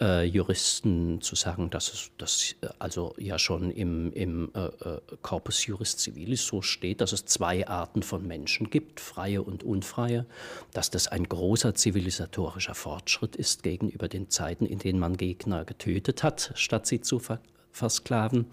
äh, 0.00 0.24
Juristen 0.24 1.20
zu 1.20 1.34
sagen, 1.36 1.70
dass 1.70 1.92
es 1.92 2.10
das 2.18 2.54
äh, 2.60 2.68
also 2.78 3.14
ja 3.18 3.38
schon 3.38 3.70
im, 3.70 4.12
im 4.12 4.50
äh, 4.54 4.66
äh, 4.66 5.00
Corpus 5.22 5.66
Juris 5.66 5.96
Civilis 5.98 6.46
so 6.46 6.62
steht, 6.62 7.00
dass 7.00 7.12
es 7.12 7.24
zwei 7.24 7.66
Arten 7.66 8.02
von 8.02 8.26
Menschen 8.26 8.70
gibt, 8.70 9.00
freie 9.00 9.42
und 9.42 9.64
unfreie, 9.64 10.26
dass 10.72 10.90
das 10.90 11.08
ein 11.08 11.24
großer 11.24 11.74
zivilisatorischer 11.74 12.74
Fortschritt 12.74 13.36
ist 13.36 13.62
gegenüber 13.62 14.08
den 14.08 14.30
Zeiten, 14.30 14.66
in 14.66 14.78
denen 14.78 14.98
man 14.98 15.16
Gegner 15.16 15.64
getötet 15.64 16.22
hat, 16.22 16.52
statt 16.54 16.86
sie 16.86 17.00
zu 17.00 17.18
ver 17.18 17.40
versklaven. 17.72 18.46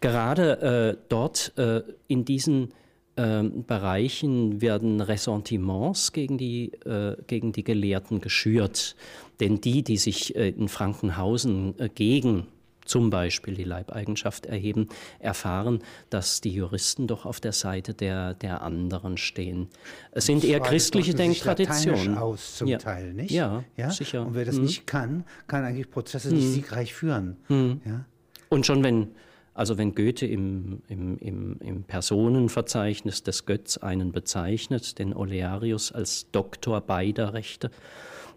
Gerade 0.00 0.96
äh, 0.98 1.04
dort 1.08 1.56
äh, 1.56 1.82
in 2.08 2.24
diesen 2.24 2.72
ähm, 3.16 3.64
Bereichen 3.64 4.60
werden 4.60 5.00
Ressentiments 5.00 6.12
gegen 6.12 6.38
die, 6.38 6.72
äh, 6.84 7.16
gegen 7.26 7.52
die 7.52 7.64
Gelehrten 7.64 8.20
geschürt. 8.20 8.96
Denn 9.40 9.60
die, 9.60 9.82
die 9.82 9.96
sich 9.96 10.36
äh, 10.36 10.50
in 10.50 10.68
Frankenhausen 10.68 11.78
äh, 11.78 11.88
gegen 11.88 12.46
zum 12.90 13.10
Beispiel 13.10 13.54
die 13.54 13.64
Leibeigenschaft 13.64 14.46
erheben, 14.46 14.88
erfahren, 15.20 15.80
dass 16.10 16.40
die 16.40 16.50
Juristen 16.50 17.06
doch 17.06 17.24
auf 17.24 17.40
der 17.40 17.52
Seite 17.52 17.94
der, 17.94 18.34
der 18.34 18.62
anderen 18.62 19.16
stehen. 19.16 19.68
Es 20.10 20.26
sind 20.26 20.44
eher 20.44 20.60
christliche 20.60 21.14
Denktraditionen. 21.14 22.18
aus 22.18 22.56
zum 22.56 22.68
ja. 22.68 22.78
Teil, 22.78 23.12
nicht? 23.12 23.30
Ja, 23.30 23.64
ja, 23.76 23.90
sicher. 23.90 24.26
Und 24.26 24.34
wer 24.34 24.44
das 24.44 24.56
mhm. 24.56 24.62
nicht 24.62 24.86
kann, 24.86 25.24
kann 25.46 25.64
eigentlich 25.64 25.90
Prozesse 25.90 26.34
nicht 26.34 26.46
mhm. 26.46 26.52
siegreich 26.52 26.92
führen. 26.92 27.36
Mhm. 27.48 27.80
Ja? 27.84 28.04
Und 28.48 28.66
schon 28.66 28.82
wenn 28.82 29.08
Also 29.54 29.78
wenn 29.78 29.94
Goethe 29.94 30.26
im, 30.26 30.82
im, 30.88 31.18
im, 31.18 31.58
im, 31.60 31.82
Personenverzeichnis 31.82 33.22
des 33.22 33.46
Götz 33.46 33.78
einen 33.78 34.12
bezeichnet, 34.12 34.98
den 34.98 35.14
Olearius 35.14 35.92
als 35.92 36.30
Doktor 36.30 36.80
beider 36.80 37.34
Rechte, 37.34 37.70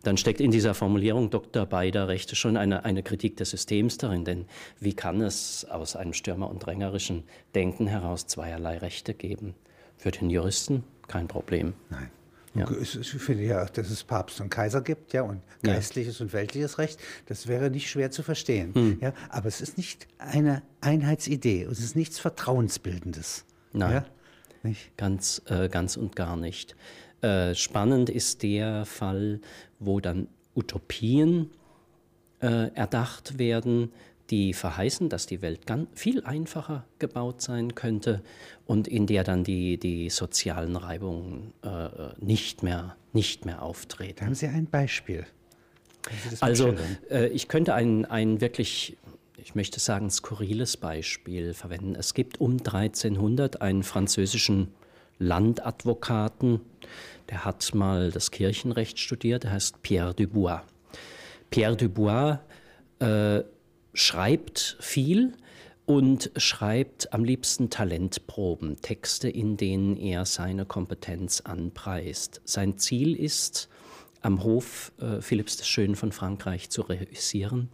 dann 0.03 0.17
steckt 0.17 0.41
in 0.41 0.51
dieser 0.51 0.73
Formulierung 0.73 1.29
Doktor 1.29 1.65
beider 1.65 2.07
Rechte 2.07 2.35
schon 2.35 2.57
eine, 2.57 2.83
eine 2.83 3.03
Kritik 3.03 3.37
des 3.37 3.51
Systems 3.51 3.97
darin. 3.97 4.25
Denn 4.25 4.45
wie 4.79 4.93
kann 4.93 5.21
es 5.21 5.65
aus 5.69 5.95
einem 5.95 6.13
stürmer- 6.13 6.49
und 6.49 6.59
drängerischen 6.59 7.23
Denken 7.55 7.87
heraus 7.87 8.27
zweierlei 8.27 8.79
Rechte 8.79 9.13
geben? 9.13 9.55
Für 9.97 10.11
den 10.11 10.29
Juristen 10.29 10.83
kein 11.07 11.27
Problem. 11.27 11.73
Nein. 11.89 12.09
Ja. 12.55 12.69
Ich 12.79 13.09
finde 13.09 13.43
ja, 13.43 13.65
dass 13.65 13.89
es 13.89 14.03
Papst 14.03 14.39
und 14.39 14.49
Kaiser 14.49 14.81
gibt, 14.81 15.13
ja, 15.13 15.23
und 15.23 15.41
geistliches 15.63 16.19
ja. 16.19 16.25
und 16.25 16.33
weltliches 16.33 16.77
Recht, 16.77 16.99
das 17.25 17.47
wäre 17.47 17.71
nicht 17.71 17.89
schwer 17.89 18.11
zu 18.11 18.21
verstehen. 18.21 18.75
Hm. 18.75 18.97
Ja, 19.01 19.13
aber 19.29 19.47
es 19.47 19.59
ist 19.59 19.77
nicht 19.77 20.07
eine 20.19 20.61
Einheitsidee, 20.79 21.63
es 21.63 21.79
ist 21.79 21.95
nichts 21.95 22.19
Vertrauensbildendes. 22.19 23.45
Nein, 23.71 23.91
ja? 23.91 24.05
nicht? 24.61 24.95
Ganz, 24.97 25.41
äh, 25.47 25.67
ganz 25.67 25.97
und 25.97 26.15
gar 26.15 26.37
nicht. 26.37 26.75
Äh, 27.21 27.55
spannend 27.55 28.09
ist 28.09 28.43
der 28.43 28.85
Fall, 28.85 29.39
wo 29.79 29.99
dann 29.99 30.27
Utopien 30.55 31.49
äh, 32.41 32.71
erdacht 32.75 33.39
werden, 33.39 33.91
die 34.33 34.53
verheißen, 34.53 35.09
dass 35.09 35.27
die 35.27 35.43
Welt 35.43 35.67
ganz 35.67 35.87
viel 35.93 36.23
einfacher 36.23 36.87
gebaut 36.97 37.39
sein 37.43 37.75
könnte 37.75 38.23
und 38.65 38.87
in 38.87 39.05
der 39.05 39.23
dann 39.23 39.43
die, 39.43 39.77
die 39.77 40.09
sozialen 40.09 40.75
Reibungen 40.75 41.53
äh, 41.61 41.89
nicht, 42.17 42.63
mehr, 42.63 42.95
nicht 43.11 43.45
mehr 43.45 43.61
auftreten. 43.61 44.25
Haben 44.25 44.33
Sie 44.33 44.47
ein 44.47 44.65
Beispiel? 44.65 45.27
Also 46.39 46.73
äh, 47.11 47.27
ich 47.27 47.47
könnte 47.47 47.75
ein, 47.75 48.05
ein 48.05 48.41
wirklich, 48.41 48.97
ich 49.37 49.53
möchte 49.53 49.79
sagen, 49.79 50.09
skurriles 50.09 50.77
Beispiel 50.77 51.53
verwenden. 51.53 51.93
Es 51.93 52.15
gibt 52.15 52.41
um 52.41 52.53
1300 52.53 53.61
einen 53.61 53.83
französischen 53.83 54.73
Landadvokaten, 55.19 56.59
der 57.29 57.45
hat 57.45 57.75
mal 57.75 58.09
das 58.09 58.31
Kirchenrecht 58.31 58.97
studiert, 58.97 59.43
der 59.43 59.51
heißt 59.51 59.83
Pierre 59.83 60.15
Dubois. 60.15 60.61
Pierre 61.51 61.77
Dubois 61.77 62.39
äh, 62.97 63.43
schreibt 63.93 64.77
viel 64.79 65.33
und 65.85 66.31
schreibt 66.37 67.13
am 67.13 67.23
liebsten 67.23 67.69
Talentproben, 67.69 68.81
Texte, 68.81 69.29
in 69.29 69.57
denen 69.57 69.97
er 69.97 70.25
seine 70.25 70.65
Kompetenz 70.65 71.41
anpreist. 71.41 72.41
Sein 72.45 72.77
Ziel 72.77 73.15
ist, 73.15 73.69
am 74.21 74.43
Hof 74.43 74.93
äh, 74.99 75.21
Philipps 75.21 75.57
des 75.57 75.67
Schönen 75.67 75.95
von 75.95 76.11
Frankreich 76.11 76.69
zu 76.69 76.81
reüssieren, 76.81 77.69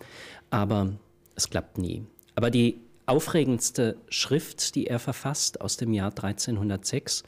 aber 0.49 0.93
es 1.35 1.49
klappt 1.49 1.77
nie. 1.77 2.03
Aber 2.35 2.49
die 2.49 2.79
aufregendste 3.05 3.97
Schrift, 4.09 4.75
die 4.75 4.87
er 4.87 4.99
verfasst 4.99 5.61
aus 5.61 5.77
dem 5.77 5.93
Jahr 5.93 6.09
1306, 6.09 7.23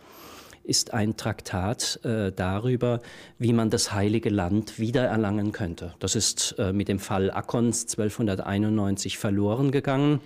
ist 0.63 0.93
ein 0.93 1.17
Traktat 1.17 1.99
äh, 2.03 2.31
darüber, 2.31 2.99
wie 3.39 3.53
man 3.53 3.69
das 3.69 3.93
Heilige 3.93 4.29
Land 4.29 4.79
wiedererlangen 4.79 5.51
könnte. 5.51 5.93
Das 5.99 6.15
ist 6.15 6.55
äh, 6.57 6.73
mit 6.73 6.87
dem 6.87 6.99
Fall 6.99 7.31
Akkons 7.31 7.83
1291 7.83 9.17
verloren 9.17 9.71
gegangen. 9.71 10.21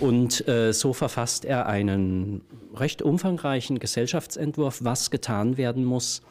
Und 0.00 0.46
äh, 0.48 0.72
so 0.72 0.92
verfasst 0.92 1.44
er 1.44 1.66
einen 1.66 2.42
recht 2.74 3.02
umfangreichen 3.02 3.78
Gesellschaftsentwurf, 3.78 4.80
was 4.82 5.10
getan 5.10 5.56
werden 5.56 5.84
muss, 5.84 6.22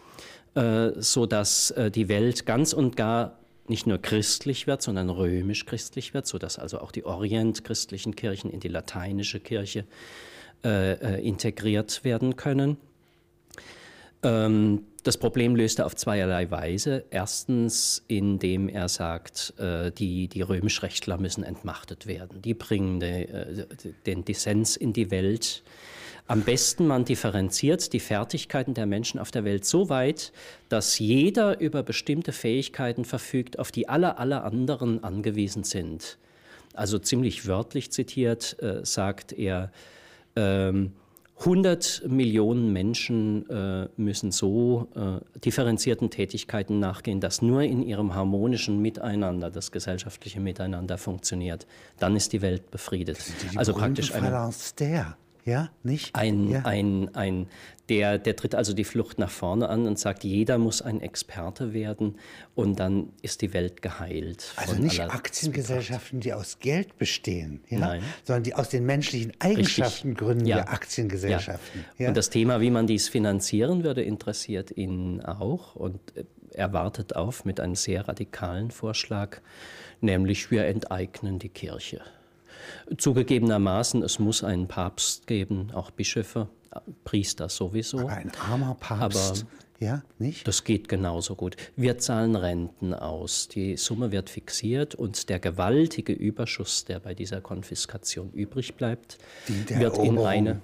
äh, 0.56 0.92
sodass 0.98 1.72
äh, 1.72 1.90
die 1.90 2.10
Welt 2.10 2.46
ganz 2.46 2.74
und 2.74 2.98
gar 2.98 3.40
nicht 3.68 3.88
nur 3.88 3.98
christlich 3.98 4.68
wird, 4.68 4.82
sondern 4.82 5.10
römisch-christlich 5.10 6.14
wird, 6.14 6.28
sodass 6.28 6.60
also 6.60 6.80
auch 6.80 6.92
die 6.92 7.06
orientchristlichen 7.06 8.16
Kirchen 8.16 8.52
in 8.52 8.60
die 8.60 8.68
lateinische 8.68 9.40
Kirche 9.40 9.86
äh, 10.66 10.94
äh 10.94 11.26
integriert 11.26 12.04
werden 12.04 12.36
können. 12.36 12.78
Ähm, 14.24 14.86
das 15.04 15.18
Problem 15.18 15.56
löst 15.56 15.80
er 15.80 15.86
auf 15.86 15.96
zweierlei 15.96 16.50
Weise. 16.50 17.04
Erstens, 17.10 18.04
indem 18.08 18.70
er 18.70 18.88
sagt, 18.88 19.54
äh, 19.60 19.92
die, 19.92 20.30
die 20.30 20.42
Römischrechtler 20.42 21.18
müssen 21.18 21.44
entmachtet 21.44 22.08
werden. 22.08 22.42
Die 22.42 22.54
bringen 22.54 23.02
de, 23.02 23.24
äh, 23.24 23.66
den 24.06 24.24
Dissens 24.24 24.78
in 24.78 24.94
die 24.94 25.12
Welt. 25.12 25.64
Am 26.26 26.42
besten 26.42 26.88
man 26.88 27.04
differenziert 27.04 27.92
die 27.92 28.00
Fertigkeiten 28.00 28.74
der 28.74 28.86
Menschen 28.86 29.20
auf 29.20 29.30
der 29.30 29.44
Welt 29.44 29.66
so 29.66 29.90
weit, 29.90 30.32
dass 30.70 30.98
jeder 31.00 31.60
über 31.60 31.84
bestimmte 31.84 32.32
Fähigkeiten 32.32 33.04
verfügt, 33.04 33.60
auf 33.60 33.74
die 33.74 33.90
alle, 33.90 34.18
alle 34.18 34.44
anderen 34.44 35.04
angewiesen 35.04 35.66
sind. 35.66 36.18
Also 36.74 36.98
ziemlich 36.98 37.46
wörtlich 37.46 37.92
zitiert 37.92 38.56
äh, 38.64 38.86
sagt 38.86 39.34
er, 39.34 39.70
ähm, 40.38 40.94
100 41.46 42.04
Millionen 42.08 42.72
Menschen 42.72 43.50
äh, 43.50 43.90
müssen 43.98 44.32
so 44.32 44.88
äh, 44.96 45.40
differenzierten 45.40 46.10
Tätigkeiten 46.10 46.80
nachgehen, 46.80 47.20
dass 47.20 47.42
nur 47.42 47.64
in 47.64 47.84
ihrem 47.84 48.16
harmonischen 48.16 48.82
Miteinander 48.82 49.52
das 49.52 49.72
gesellschaftliche 49.72 50.40
Miteinander 50.40 50.98
funktioniert. 50.98 51.68
Dann 52.00 52.16
ist 52.16 52.32
die 52.32 52.42
Welt 52.42 52.72
befriedet. 52.72 53.20
Die, 53.52 53.58
also 53.58 53.74
praktisch 53.74 54.14
eine, 54.14 54.52
der, 54.80 55.18
ja, 55.46 55.70
nicht? 55.84 56.16
Ein, 56.16 56.50
ja. 56.50 56.62
ein, 56.66 57.14
ein 57.16 57.48
der, 57.90 58.18
der 58.18 58.36
tritt 58.36 58.56
also 58.56 58.74
die 58.74 58.86
Flucht 58.86 59.20
nach 59.20 59.30
vorne 59.30 59.68
an 59.68 59.86
und 59.86 60.00
sagt, 60.00 60.24
jeder 60.24 60.58
muss 60.58 60.82
ein 60.82 61.02
Experte 61.02 61.74
werden 61.74 62.18
und 62.56 62.80
dann 62.80 63.10
ist 63.22 63.42
die 63.42 63.54
Welt 63.54 63.82
geheilt. 63.82 64.54
Also 64.56 64.76
nicht 64.76 65.02
Aktiengesellschaften, 65.02 66.22
die 66.22 66.34
aus 66.34 66.60
Geld 66.60 66.98
bestehen, 66.98 67.62
ja? 67.68 67.80
Nein. 67.80 68.04
sondern 68.24 68.44
die 68.44 68.56
aus 68.56 68.70
den 68.70 68.86
menschlichen 68.86 69.34
Eigenschaften 69.40 70.10
Richtig. 70.10 70.26
gründen 70.26 70.46
ja. 70.46 70.58
wir 70.58 70.70
Aktiengesellschaften. 70.70 71.84
Ja. 71.98 72.08
Und 72.08 72.18
das 72.18 72.30
Thema, 72.30 72.62
wie 72.62 72.70
man 72.70 72.88
dies 72.88 73.10
finanzieren 73.10 73.84
würde, 73.84 74.02
interessiert 74.02 74.72
ihn 74.72 75.22
auch 75.22 75.76
und 75.76 76.00
er 76.54 76.72
wartet 76.72 77.16
auf 77.16 77.44
mit 77.44 77.60
einem 77.60 77.76
sehr 77.76 78.08
radikalen 78.08 78.72
Vorschlag, 78.72 79.42
nämlich 80.00 80.52
wir 80.52 80.66
enteignen 80.66 81.40
die 81.40 81.50
Kirche. 81.50 82.02
Zugegebenermaßen, 82.98 84.04
es 84.04 84.20
muss 84.20 84.44
einen 84.44 84.68
Papst 84.68 85.28
geben, 85.28 85.72
auch 85.74 85.92
Bischöfe, 85.92 86.48
Priester 87.04 87.50
sowieso. 87.50 88.08
Ein 88.08 88.32
armer 88.50 88.76
Papst. 88.80 89.42
Aber 89.42 89.84
ja, 89.84 90.02
nicht? 90.18 90.48
Das 90.48 90.64
geht 90.64 90.88
genauso 90.88 91.36
gut. 91.36 91.58
Wir 91.76 91.98
zahlen 91.98 92.36
Renten 92.36 92.94
aus. 92.94 93.48
Die 93.50 93.76
Summe 93.76 94.12
wird 94.12 94.30
fixiert 94.30 94.96
und 94.96 95.30
der 95.30 95.40
gewaltige 95.40 96.14
Überschuss, 96.14 96.86
der 96.86 97.00
bei 97.00 97.14
dieser 97.14 97.42
Konfiskation 97.42 98.32
übrig 98.32 98.76
bleibt, 98.76 99.18
wird 99.68 99.98
in 99.98 100.18
eine 100.20 100.62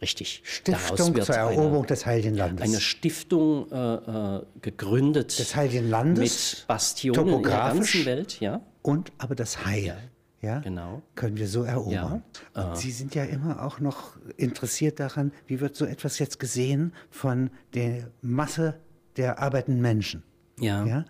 Richtig. 0.00 0.42
Stiftung 0.44 1.22
zur 1.22 1.36
Eroberung 1.36 1.76
eine, 1.78 1.86
des 1.86 2.06
Heiligen 2.06 2.34
Landes. 2.34 2.68
Eine 2.68 2.80
Stiftung 2.80 3.70
äh, 3.70 3.94
äh 3.94 4.42
gegründet. 4.60 5.38
Des 5.38 5.54
Heiligen 5.54 5.88
Landes. 5.88 6.56
Mit 6.58 6.66
Bastionen 6.66 7.34
in 7.34 7.42
der 7.44 7.52
ganzen 7.52 8.04
Welt, 8.04 8.40
ja. 8.40 8.62
Und 8.82 9.12
aber 9.18 9.36
das 9.36 9.64
Heil. 9.64 9.84
Ja 9.84 9.96
ja, 10.42 10.58
genau. 10.58 11.02
können 11.14 11.36
wir 11.36 11.46
so 11.46 11.62
erobern. 11.62 12.22
Ja. 12.54 12.74
Sie 12.74 12.90
sind 12.90 13.14
ja 13.14 13.24
immer 13.24 13.62
auch 13.62 13.78
noch 13.78 14.16
interessiert 14.36 14.98
daran, 14.98 15.32
wie 15.46 15.60
wird 15.60 15.76
so 15.76 15.86
etwas 15.86 16.18
jetzt 16.18 16.40
gesehen 16.40 16.92
von 17.10 17.50
der 17.74 18.10
Masse 18.20 18.80
der 19.16 19.38
arbeitenden 19.38 19.80
Menschen. 19.80 20.24
Ja. 20.58 20.84
ja? 20.84 21.04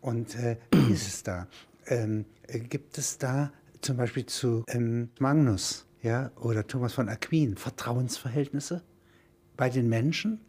Und 0.00 0.36
äh, 0.36 0.58
wie 0.70 0.92
ist 0.92 1.08
es 1.08 1.22
da? 1.22 1.48
Ähm, 1.86 2.26
äh, 2.46 2.60
gibt 2.60 2.98
es 2.98 3.18
da 3.18 3.52
zum 3.80 3.96
Beispiel 3.96 4.26
zu 4.26 4.64
ähm, 4.68 5.08
Magnus 5.18 5.86
ja, 6.02 6.30
oder 6.36 6.66
Thomas 6.66 6.92
von 6.92 7.08
Aquin 7.08 7.56
Vertrauensverhältnisse 7.56 8.82
bei 9.56 9.70
den 9.70 9.88
Menschen? 9.88 10.40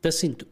Das 0.00 0.18
sind 0.18 0.46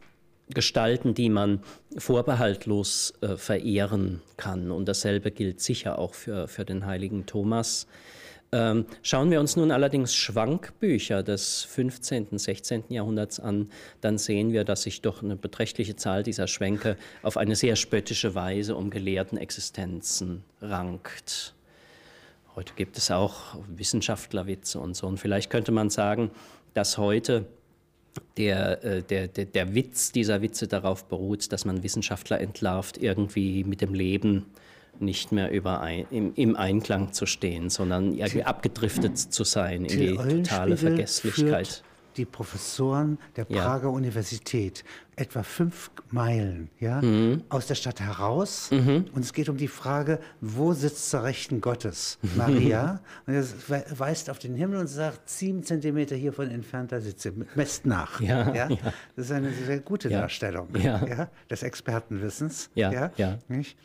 Gestalten, 0.48 1.14
die 1.14 1.30
man 1.30 1.60
vorbehaltlos 1.96 3.14
äh, 3.20 3.36
verehren 3.36 4.20
kann. 4.36 4.70
Und 4.70 4.86
dasselbe 4.86 5.30
gilt 5.30 5.60
sicher 5.60 5.98
auch 5.98 6.14
für, 6.14 6.48
für 6.48 6.64
den 6.64 6.84
heiligen 6.84 7.24
Thomas. 7.24 7.86
Ähm, 8.52 8.86
schauen 9.02 9.30
wir 9.32 9.40
uns 9.40 9.56
nun 9.56 9.72
allerdings 9.72 10.14
Schwankbücher 10.14 11.22
des 11.22 11.64
15., 11.64 12.38
16. 12.38 12.84
Jahrhunderts 12.88 13.40
an, 13.40 13.70
dann 14.00 14.16
sehen 14.16 14.52
wir, 14.52 14.64
dass 14.64 14.82
sich 14.82 15.00
doch 15.00 15.24
eine 15.24 15.34
beträchtliche 15.34 15.96
Zahl 15.96 16.22
dieser 16.22 16.46
Schwänke 16.46 16.96
auf 17.22 17.36
eine 17.36 17.56
sehr 17.56 17.74
spöttische 17.74 18.36
Weise 18.36 18.76
um 18.76 18.90
gelehrten 18.90 19.38
Existenzen 19.38 20.44
rankt. 20.60 21.54
Heute 22.54 22.74
gibt 22.74 22.96
es 22.96 23.10
auch 23.10 23.56
Wissenschaftlerwitze 23.66 24.78
und 24.78 24.94
so. 24.94 25.08
Und 25.08 25.18
vielleicht 25.18 25.50
könnte 25.50 25.72
man 25.72 25.90
sagen, 25.90 26.30
dass 26.74 26.96
heute 26.96 27.46
der, 28.36 28.84
äh, 28.84 29.02
der, 29.02 29.28
der, 29.28 29.44
der 29.46 29.74
Witz 29.74 30.12
dieser 30.12 30.42
Witze 30.42 30.66
darauf 30.68 31.04
beruht, 31.04 31.52
dass 31.52 31.64
man 31.64 31.82
Wissenschaftler 31.82 32.40
entlarvt, 32.40 32.98
irgendwie 32.98 33.64
mit 33.64 33.80
dem 33.80 33.94
Leben 33.94 34.46
nicht 35.00 35.32
mehr 35.32 35.50
überein, 35.50 36.06
im, 36.10 36.32
im 36.36 36.56
Einklang 36.56 37.12
zu 37.12 37.26
stehen, 37.26 37.68
sondern 37.70 38.14
irgendwie 38.14 38.44
abgedriftet 38.44 39.18
zu 39.18 39.44
sein 39.44 39.84
in 39.84 39.98
die 39.98 40.16
totale 40.16 40.76
Vergesslichkeit 40.76 41.82
die 42.16 42.24
Professoren 42.24 43.18
der 43.36 43.44
Prager 43.44 43.88
ja. 43.88 43.94
Universität 43.94 44.84
etwa 45.16 45.42
fünf 45.42 45.90
Meilen 46.10 46.70
ja, 46.80 47.00
mhm. 47.00 47.44
aus 47.48 47.66
der 47.66 47.74
Stadt 47.74 48.00
heraus. 48.00 48.70
Mhm. 48.70 49.06
Und 49.12 49.24
es 49.24 49.32
geht 49.32 49.48
um 49.48 49.56
die 49.56 49.68
Frage, 49.68 50.18
wo 50.40 50.72
sitzt 50.72 51.10
zur 51.10 51.22
Rechten 51.22 51.60
Gottes 51.60 52.18
Maria? 52.36 53.00
und 53.26 53.34
er 53.34 53.44
weist 53.98 54.30
auf 54.30 54.38
den 54.38 54.54
Himmel 54.54 54.78
und 54.78 54.88
sagt, 54.88 55.28
sieben 55.28 55.62
Zentimeter 55.62 56.16
hiervon 56.16 56.50
entfernt, 56.50 56.92
da 56.92 57.00
sitzt 57.00 57.22
sie. 57.22 57.32
Messt 57.54 57.86
nach. 57.86 58.20
Ja, 58.20 58.52
ja? 58.54 58.68
Das 59.16 59.26
ist 59.26 59.32
eine 59.32 59.52
sehr 59.52 59.80
gute 59.80 60.08
Darstellung 60.08 60.68
ja. 60.76 61.28
des 61.48 61.62
Expertenwissens. 61.62 62.70
Ja, 62.74 63.12
ja. 63.16 63.38
Nicht? 63.48 63.76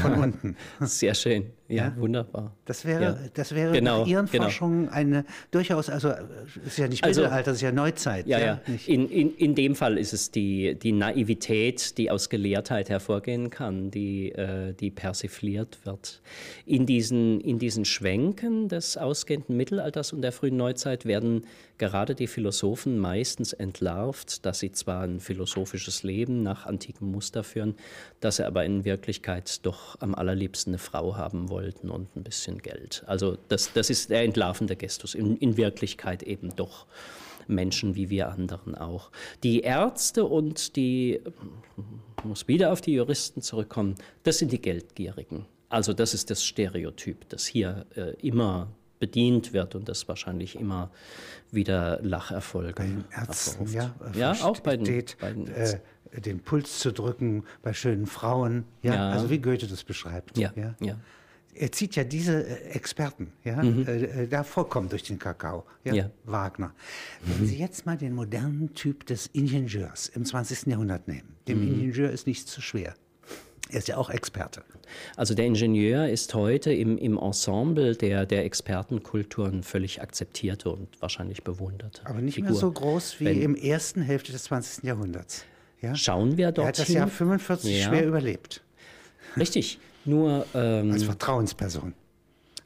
Von 0.00 0.14
unten. 0.14 0.56
Sehr 0.80 1.14
schön. 1.14 1.52
Ja, 1.66 1.86
ja, 1.86 1.96
wunderbar. 1.96 2.54
Das 2.66 2.84
wäre, 2.84 3.02
ja. 3.02 3.18
das 3.32 3.54
wäre 3.54 3.72
genau, 3.72 4.00
nach 4.00 4.06
Ihren 4.06 4.26
genau. 4.26 4.44
Forschungen 4.44 4.90
eine 4.90 5.24
durchaus, 5.50 5.88
also 5.88 6.10
es 6.10 6.66
ist 6.66 6.78
ja 6.78 6.88
nicht 6.88 7.02
also, 7.02 7.22
Mittelalter, 7.22 7.52
es 7.52 7.56
ist 7.56 7.62
ja 7.62 7.72
Neuzeit. 7.72 8.26
Ja, 8.26 8.38
ja. 8.38 8.60
In, 8.86 9.08
in, 9.08 9.34
in 9.34 9.54
dem 9.54 9.74
Fall 9.74 9.96
ist 9.96 10.12
es 10.12 10.30
die, 10.30 10.74
die 10.74 10.92
Naivität, 10.92 11.96
die 11.96 12.10
aus 12.10 12.28
Gelehrtheit 12.28 12.90
hervorgehen 12.90 13.48
kann, 13.48 13.90
die, 13.90 14.30
äh, 14.32 14.74
die 14.74 14.90
persifliert 14.90 15.78
wird. 15.84 16.20
In 16.66 16.84
diesen, 16.84 17.40
in 17.40 17.58
diesen 17.58 17.86
Schwenken 17.86 18.68
des 18.68 18.98
ausgehenden 18.98 19.56
Mittelalters 19.56 20.12
und 20.12 20.20
der 20.20 20.32
frühen 20.32 20.58
Neuzeit 20.58 21.06
werden 21.06 21.46
gerade 21.78 22.14
die 22.14 22.26
Philosophen 22.26 22.98
meistens 22.98 23.54
entlarvt, 23.54 24.44
dass 24.44 24.58
sie 24.58 24.72
zwar 24.72 25.04
ein 25.04 25.18
philosophisches 25.18 26.02
Leben 26.02 26.42
nach 26.42 26.66
antikem 26.66 27.10
Muster 27.10 27.42
führen, 27.42 27.74
dass 28.20 28.36
sie 28.36 28.46
aber 28.46 28.66
in 28.66 28.84
Wirklichkeit 28.84 29.64
doch 29.64 29.98
am 30.00 30.14
allerliebsten 30.14 30.72
eine 30.72 30.78
Frau 30.78 31.16
haben 31.16 31.48
wollen 31.48 31.53
wollten 31.54 31.88
und 31.88 32.14
ein 32.16 32.24
bisschen 32.24 32.58
Geld. 32.58 33.04
Also 33.06 33.38
das, 33.48 33.72
das 33.72 33.88
ist 33.88 34.10
der 34.10 34.22
entlarvende 34.22 34.74
Gestus. 34.76 35.14
In, 35.14 35.36
in 35.36 35.56
Wirklichkeit 35.56 36.22
eben 36.24 36.54
doch 36.56 36.86
Menschen 37.46 37.94
wie 37.94 38.10
wir 38.10 38.28
anderen 38.28 38.74
auch. 38.74 39.10
Die 39.42 39.60
Ärzte 39.60 40.24
und 40.24 40.76
die, 40.76 41.20
ich 42.18 42.24
muss 42.24 42.48
wieder 42.48 42.72
auf 42.72 42.80
die 42.80 42.94
Juristen 42.94 43.42
zurückkommen, 43.42 43.94
das 44.22 44.38
sind 44.38 44.52
die 44.52 44.60
Geldgierigen. 44.60 45.46
Also 45.68 45.92
das 45.92 46.14
ist 46.14 46.30
das 46.30 46.44
Stereotyp, 46.44 47.28
das 47.28 47.46
hier 47.46 47.86
äh, 47.96 48.14
immer 48.26 48.68
bedient 48.98 49.52
wird 49.52 49.74
und 49.74 49.88
das 49.88 50.08
wahrscheinlich 50.08 50.58
immer 50.58 50.90
wieder 51.50 52.00
Lacherfolge 52.02 52.74
bei 52.74 52.86
den 52.86 53.04
Ärzten, 53.10 53.70
ja, 53.70 53.94
ja, 54.14 54.32
auch 54.42 54.60
bei 54.60 54.76
den, 54.76 55.04
bei 55.20 55.32
den 55.32 55.48
äh, 55.48 55.78
den 56.20 56.40
Puls 56.40 56.78
zu 56.78 56.92
drücken 56.92 57.44
bei 57.62 57.72
schönen 57.72 58.06
Frauen, 58.06 58.64
ja, 58.82 58.94
ja, 58.94 59.10
also 59.10 59.30
wie 59.30 59.38
Goethe 59.38 59.66
das 59.66 59.82
beschreibt. 59.82 60.38
Ja, 60.38 60.52
ja. 60.54 60.74
ja 60.80 60.96
er 61.54 61.72
zieht 61.72 61.96
ja 61.96 62.04
diese 62.04 62.46
äh, 62.46 62.70
Experten 62.70 63.32
ja, 63.44 63.62
mhm. 63.62 63.86
äh, 63.86 64.26
da 64.26 64.44
vorkommen 64.44 64.88
durch 64.88 65.02
den 65.02 65.18
Kakao, 65.18 65.64
ja, 65.84 65.94
ja. 65.94 66.10
Wagner. 66.24 66.74
Wenn 67.22 67.42
mhm. 67.42 67.48
Sie 67.48 67.58
jetzt 67.58 67.86
mal 67.86 67.96
den 67.96 68.14
modernen 68.14 68.74
Typ 68.74 69.06
des 69.06 69.28
Ingenieurs 69.28 70.08
im 70.08 70.24
20. 70.24 70.66
Jahrhundert 70.66 71.08
nehmen, 71.08 71.36
dem 71.48 71.60
mhm. 71.60 71.74
Ingenieur 71.74 72.10
ist 72.10 72.26
nichts 72.26 72.50
zu 72.50 72.60
schwer. 72.60 72.94
Er 73.70 73.78
ist 73.78 73.88
ja 73.88 73.96
auch 73.96 74.10
Experte. 74.10 74.62
Also 75.16 75.34
der 75.34 75.46
Ingenieur 75.46 76.08
ist 76.08 76.34
heute 76.34 76.72
im, 76.72 76.98
im 76.98 77.16
Ensemble 77.16 77.96
der, 77.96 78.26
der 78.26 78.44
Expertenkulturen 78.44 79.62
völlig 79.62 80.02
akzeptierte 80.02 80.70
und 80.70 81.00
wahrscheinlich 81.00 81.42
bewunderte. 81.42 82.02
Aber 82.04 82.20
nicht 82.20 82.34
Figur. 82.34 82.50
mehr 82.50 82.60
so 82.60 82.70
groß 82.70 83.20
wie 83.20 83.24
Wenn, 83.24 83.40
im 83.40 83.54
ersten 83.54 84.02
Hälfte 84.02 84.32
des 84.32 84.44
20. 84.44 84.84
Jahrhunderts. 84.84 85.44
Ja? 85.80 85.94
Schauen 85.94 86.36
wir 86.36 86.52
dort. 86.52 86.66
Er 86.66 86.68
hat 86.68 86.78
das 86.78 86.88
Jahr 86.88 87.08
45 87.08 87.80
ja. 87.80 87.88
schwer 87.88 88.06
überlebt. 88.06 88.62
Richtig. 89.36 89.78
Nur, 90.04 90.46
ähm, 90.54 90.92
Als 90.92 91.04
Vertrauensperson. 91.04 91.94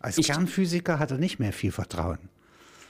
Als 0.01 0.19
ich, 0.19 0.27
Kernphysiker 0.27 0.99
hat 0.99 1.11
er 1.11 1.19
nicht 1.19 1.39
mehr 1.39 1.53
viel 1.53 1.73
Vertrauen. 1.73 2.19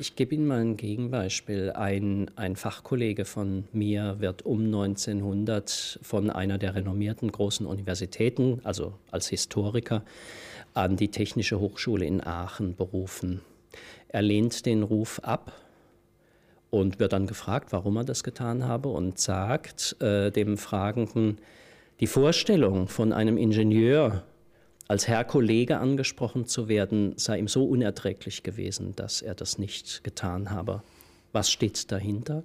Ich 0.00 0.14
gebe 0.14 0.34
Ihnen 0.34 0.46
mal 0.46 0.60
ein 0.60 0.76
Gegenbeispiel. 0.76 1.72
Ein, 1.72 2.30
ein 2.36 2.54
Fachkollege 2.54 3.24
von 3.24 3.64
mir 3.72 4.20
wird 4.20 4.46
um 4.46 4.66
1900 4.66 5.98
von 6.02 6.30
einer 6.30 6.56
der 6.56 6.76
renommierten 6.76 7.32
großen 7.32 7.66
Universitäten, 7.66 8.60
also 8.62 8.94
als 9.10 9.28
Historiker, 9.28 10.04
an 10.74 10.96
die 10.96 11.10
Technische 11.10 11.58
Hochschule 11.58 12.04
in 12.04 12.24
Aachen 12.24 12.76
berufen. 12.76 13.40
Er 14.06 14.22
lehnt 14.22 14.66
den 14.66 14.84
Ruf 14.84 15.18
ab 15.24 15.52
und 16.70 17.00
wird 17.00 17.12
dann 17.12 17.26
gefragt, 17.26 17.72
warum 17.72 17.96
er 17.96 18.04
das 18.04 18.22
getan 18.22 18.68
habe 18.68 18.90
und 18.90 19.18
sagt 19.18 20.00
äh, 20.00 20.30
dem 20.30 20.58
Fragenden, 20.58 21.38
die 22.00 22.06
Vorstellung 22.06 22.86
von 22.86 23.12
einem 23.12 23.36
Ingenieur, 23.36 24.22
als 24.88 25.06
Herr 25.06 25.24
Kollege 25.24 25.78
angesprochen 25.78 26.46
zu 26.46 26.66
werden, 26.66 27.12
sei 27.16 27.38
ihm 27.38 27.46
so 27.46 27.64
unerträglich 27.66 28.42
gewesen, 28.42 28.96
dass 28.96 29.20
er 29.20 29.34
das 29.34 29.58
nicht 29.58 30.02
getan 30.02 30.50
habe. 30.50 30.82
Was 31.32 31.50
steht 31.50 31.92
dahinter? 31.92 32.42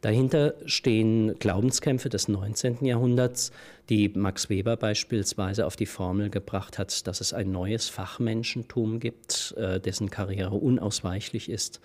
Dahinter 0.00 0.54
stehen 0.66 1.38
Glaubenskämpfe 1.38 2.10
des 2.10 2.28
19. 2.28 2.84
Jahrhunderts, 2.84 3.52
die 3.88 4.10
Max 4.10 4.50
Weber 4.50 4.76
beispielsweise 4.76 5.64
auf 5.64 5.76
die 5.76 5.86
Formel 5.86 6.28
gebracht 6.28 6.76
hat, 6.76 7.06
dass 7.06 7.22
es 7.22 7.32
ein 7.32 7.52
neues 7.52 7.88
Fachmenschentum 7.88 9.00
gibt, 9.00 9.54
äh, 9.56 9.80
dessen 9.80 10.10
Karriere 10.10 10.56
unausweichlich 10.56 11.48
ist, 11.48 11.80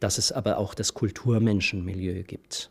dass 0.00 0.18
es 0.18 0.32
aber 0.32 0.58
auch 0.58 0.74
das 0.74 0.92
Kulturmenschenmilieu 0.92 2.24
gibt. 2.24 2.70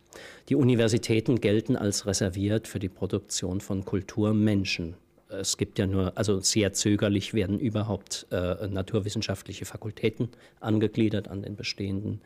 Die 0.50 0.56
Universitäten 0.56 1.42
gelten 1.42 1.78
als 1.78 2.06
reserviert 2.06 2.68
für 2.68 2.78
die 2.78 2.90
Produktion 2.90 3.60
von 3.60 3.86
Kulturmenschen 3.86 4.96
es 5.40 5.58
gibt 5.58 5.80
ja 5.80 5.88
nur, 5.88 6.18
also 6.18 6.40
sehr 6.40 6.74
zögerlich 6.74 7.34
werden 7.34 7.60
überhaupt 7.60 8.28
äh, 8.32 8.68
naturwissenschaftliche 8.68 9.66
Fakultäten 9.66 10.30
angegliedert 10.60 11.28
an 11.28 11.42
den 11.42 11.56
bestehenden 11.56 12.22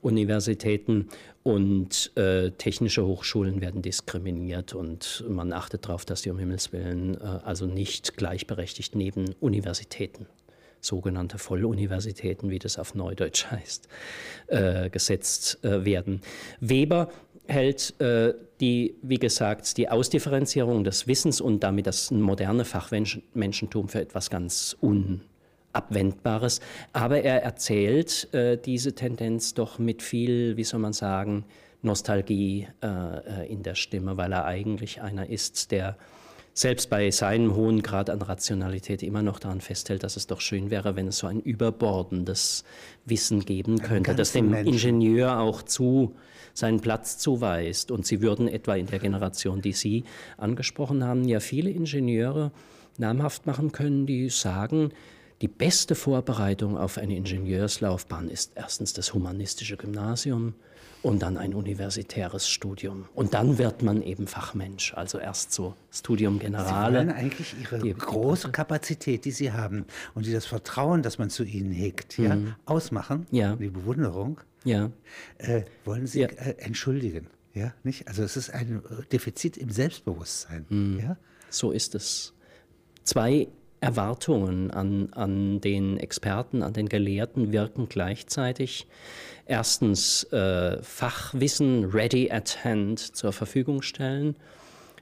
Universitäten 0.00 1.08
und 1.42 2.12
äh, 2.16 2.50
technische 2.50 3.06
Hochschulen 3.06 3.60
werden 3.60 3.80
diskriminiert 3.80 4.74
und 4.74 5.24
man 5.28 5.52
achtet 5.52 5.86
darauf, 5.86 6.04
dass 6.04 6.22
die 6.22 6.30
um 6.30 6.38
Himmels 6.38 6.72
Willen 6.72 7.14
äh, 7.14 7.24
also 7.44 7.66
nicht 7.66 8.16
gleichberechtigt 8.16 8.94
neben 8.94 9.34
Universitäten 9.40 10.26
sogenannte 10.84 11.38
Volluniversitäten, 11.38 12.50
wie 12.50 12.58
das 12.58 12.78
auf 12.78 12.94
Neudeutsch 12.94 13.46
heißt, 13.50 13.88
äh, 14.48 14.90
gesetzt 14.90 15.64
äh, 15.64 15.84
werden. 15.84 16.20
Weber 16.60 17.10
hält 17.46 17.98
äh, 18.00 18.34
die, 18.60 18.94
wie 19.02 19.18
gesagt, 19.18 19.76
die 19.76 19.88
Ausdifferenzierung 19.88 20.84
des 20.84 21.06
Wissens 21.06 21.40
und 21.40 21.62
damit 21.62 21.86
das 21.86 22.10
moderne 22.10 22.64
Fachmenschentum 22.64 23.88
für 23.88 24.00
etwas 24.00 24.30
ganz 24.30 24.76
Unabwendbares. 24.80 26.60
Aber 26.92 27.22
er 27.22 27.42
erzählt 27.42 28.32
äh, 28.32 28.56
diese 28.56 28.94
Tendenz 28.94 29.54
doch 29.54 29.78
mit 29.78 30.02
viel, 30.02 30.56
wie 30.56 30.64
soll 30.64 30.80
man 30.80 30.92
sagen, 30.92 31.44
Nostalgie 31.82 32.68
äh, 32.82 32.86
äh 32.86 33.52
in 33.52 33.62
der 33.62 33.74
Stimme, 33.74 34.16
weil 34.16 34.32
er 34.32 34.46
eigentlich 34.46 35.02
einer 35.02 35.28
ist, 35.28 35.70
der 35.70 35.96
selbst 36.54 36.88
bei 36.88 37.10
seinem 37.10 37.56
hohen 37.56 37.82
Grad 37.82 38.08
an 38.08 38.22
Rationalität 38.22 39.02
immer 39.02 39.22
noch 39.22 39.40
daran 39.40 39.60
festhält, 39.60 40.04
dass 40.04 40.16
es 40.16 40.28
doch 40.28 40.40
schön 40.40 40.70
wäre, 40.70 40.94
wenn 40.94 41.08
es 41.08 41.18
so 41.18 41.26
ein 41.26 41.40
überbordendes 41.40 42.64
Wissen 43.04 43.44
geben 43.44 43.80
könnte, 43.80 44.14
das 44.14 44.32
dem 44.32 44.50
Menschen. 44.50 44.72
Ingenieur 44.72 45.40
auch 45.40 45.62
zu 45.62 46.14
seinen 46.54 46.80
Platz 46.80 47.18
zuweist. 47.18 47.90
Und 47.90 48.06
Sie 48.06 48.22
würden 48.22 48.46
etwa 48.46 48.76
in 48.76 48.86
der 48.86 49.00
Generation, 49.00 49.60
die 49.60 49.72
Sie 49.72 50.04
angesprochen 50.36 51.02
haben, 51.02 51.24
ja 51.24 51.40
viele 51.40 51.70
Ingenieure 51.70 52.52
namhaft 52.98 53.46
machen 53.46 53.72
können, 53.72 54.06
die 54.06 54.30
sagen, 54.30 54.92
die 55.42 55.48
beste 55.48 55.96
Vorbereitung 55.96 56.78
auf 56.78 56.96
eine 56.96 57.16
Ingenieurslaufbahn 57.16 58.28
ist 58.30 58.52
erstens 58.54 58.92
das 58.92 59.12
humanistische 59.12 59.76
Gymnasium 59.76 60.54
und 61.04 61.20
dann 61.22 61.36
ein 61.36 61.52
universitäres 61.52 62.48
Studium. 62.48 63.04
Und 63.14 63.34
dann 63.34 63.58
wird 63.58 63.82
man 63.82 64.02
eben 64.02 64.26
Fachmensch, 64.26 64.94
also 64.94 65.18
erst 65.18 65.52
so 65.52 65.74
Studium 65.92 66.38
Generale. 66.38 67.00
Sie 67.00 67.06
wollen 67.06 67.10
eigentlich 67.10 67.54
Ihre 67.60 67.78
die, 67.78 67.92
große 67.92 68.50
Kapazität, 68.50 69.26
die 69.26 69.30
Sie 69.30 69.52
haben 69.52 69.84
und 70.14 70.24
die 70.24 70.32
das 70.32 70.46
Vertrauen, 70.46 71.02
das 71.02 71.18
man 71.18 71.28
zu 71.28 71.44
Ihnen 71.44 71.72
hegt, 71.72 72.18
mhm. 72.18 72.24
ja, 72.24 72.38
ausmachen, 72.64 73.26
ja. 73.30 73.54
die 73.56 73.68
Bewunderung, 73.68 74.40
ja. 74.64 74.90
Äh, 75.36 75.64
wollen 75.84 76.06
Sie 76.06 76.20
ja. 76.22 76.28
äh, 76.28 76.56
entschuldigen. 76.58 77.26
Ja, 77.52 77.74
nicht? 77.84 78.08
Also 78.08 78.22
es 78.22 78.38
ist 78.38 78.50
ein 78.50 78.82
Defizit 79.12 79.58
im 79.58 79.70
Selbstbewusstsein. 79.70 80.64
Mhm. 80.70 81.00
Ja? 81.00 81.16
So 81.50 81.70
ist 81.70 81.94
es. 81.94 82.32
Zwei 83.04 83.48
Erwartungen 83.84 84.70
an, 84.70 85.10
an 85.12 85.60
den 85.60 85.98
Experten, 85.98 86.62
an 86.62 86.72
den 86.72 86.88
Gelehrten 86.88 87.52
wirken 87.52 87.86
gleichzeitig. 87.86 88.86
Erstens 89.46 90.24
äh, 90.32 90.82
Fachwissen 90.82 91.84
ready 91.84 92.30
at 92.30 92.64
hand 92.64 92.98
zur 92.98 93.34
Verfügung 93.34 93.82
stellen. 93.82 94.36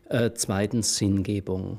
Äh, 0.09 0.31
zweitens 0.35 0.97
Sinngebung. 0.97 1.79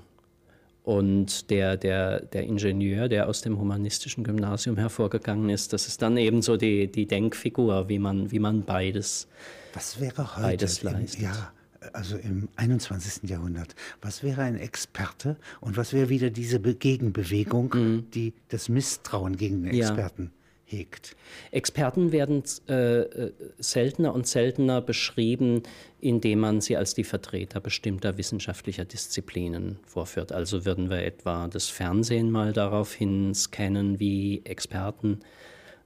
Und 0.83 1.49
der, 1.49 1.75
der, 1.75 2.21
der 2.21 2.43
Ingenieur, 2.43 3.09
der 3.09 3.27
aus 3.27 3.41
dem 3.41 3.59
humanistischen 3.59 4.23
Gymnasium 4.23 4.77
hervorgegangen 4.77 5.49
ist, 5.49 5.73
das 5.73 5.87
ist 5.87 6.01
dann 6.01 6.15
eben 6.15 6.41
so 6.41 6.55
die, 6.55 6.89
die 6.89 7.05
Denkfigur, 7.05 7.89
wie 7.89 7.99
man, 7.99 8.31
wie 8.31 8.39
man 8.39 8.63
beides, 8.63 9.27
Was 9.73 9.99
wäre 9.99 10.35
heute 10.35 10.41
beides 10.41 10.83
leistet. 10.83 11.19
Im, 11.19 11.25
ja, 11.25 11.51
also 11.93 12.17
im 12.17 12.49
21. 12.55 13.29
Jahrhundert, 13.29 13.75
was 14.01 14.23
wäre 14.23 14.43
ein 14.43 14.57
Experte 14.57 15.37
und 15.61 15.77
was 15.77 15.93
wäre 15.93 16.09
wieder 16.09 16.29
diese 16.29 16.59
Gegenbewegung, 16.59 17.73
mhm. 17.73 18.11
die 18.11 18.33
das 18.49 18.69
Misstrauen 18.69 19.37
gegen 19.37 19.63
den 19.63 19.73
Experten 19.73 20.31
hegt. 20.65 21.15
Experten 21.51 22.11
werden 22.11 22.43
äh, 22.67 23.31
seltener 23.59 24.13
und 24.13 24.27
seltener 24.27 24.81
beschrieben, 24.81 25.63
indem 26.01 26.39
man 26.39 26.61
sie 26.61 26.75
als 26.75 26.93
die 26.93 27.03
Vertreter 27.03 27.59
bestimmter 27.59 28.17
wissenschaftlicher 28.17 28.85
Disziplinen 28.85 29.77
vorführt. 29.85 30.31
Also 30.31 30.65
würden 30.65 30.89
wir 30.89 31.03
etwa 31.03 31.47
das 31.47 31.69
Fernsehen 31.69 32.31
mal 32.31 32.53
daraufhin 32.53 33.33
scannen, 33.33 33.99
wie 33.99 34.41
Experten, 34.45 35.19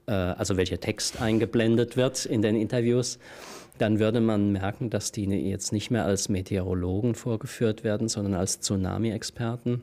äh, 0.08 0.12
also 0.12 0.58
welcher 0.58 0.80
Text 0.80 1.22
eingeblendet 1.22 1.98
wird 1.98 2.26
in 2.26 2.42
den 2.42 2.56
Interviews 2.56 3.20
dann 3.78 4.00
würde 4.00 4.22
man 4.22 4.52
merken, 4.52 4.90
dass 4.90 5.12
die 5.12 5.26
jetzt 5.26 5.72
nicht 5.72 5.92
mehr 5.92 6.06
als 6.06 6.30
Meteorologen 6.30 7.16
vorgeführt 7.16 7.84
werden, 7.84 8.08
sondern 8.08 8.36
als 8.36 8.60
Tsunami-Experten 8.60 9.82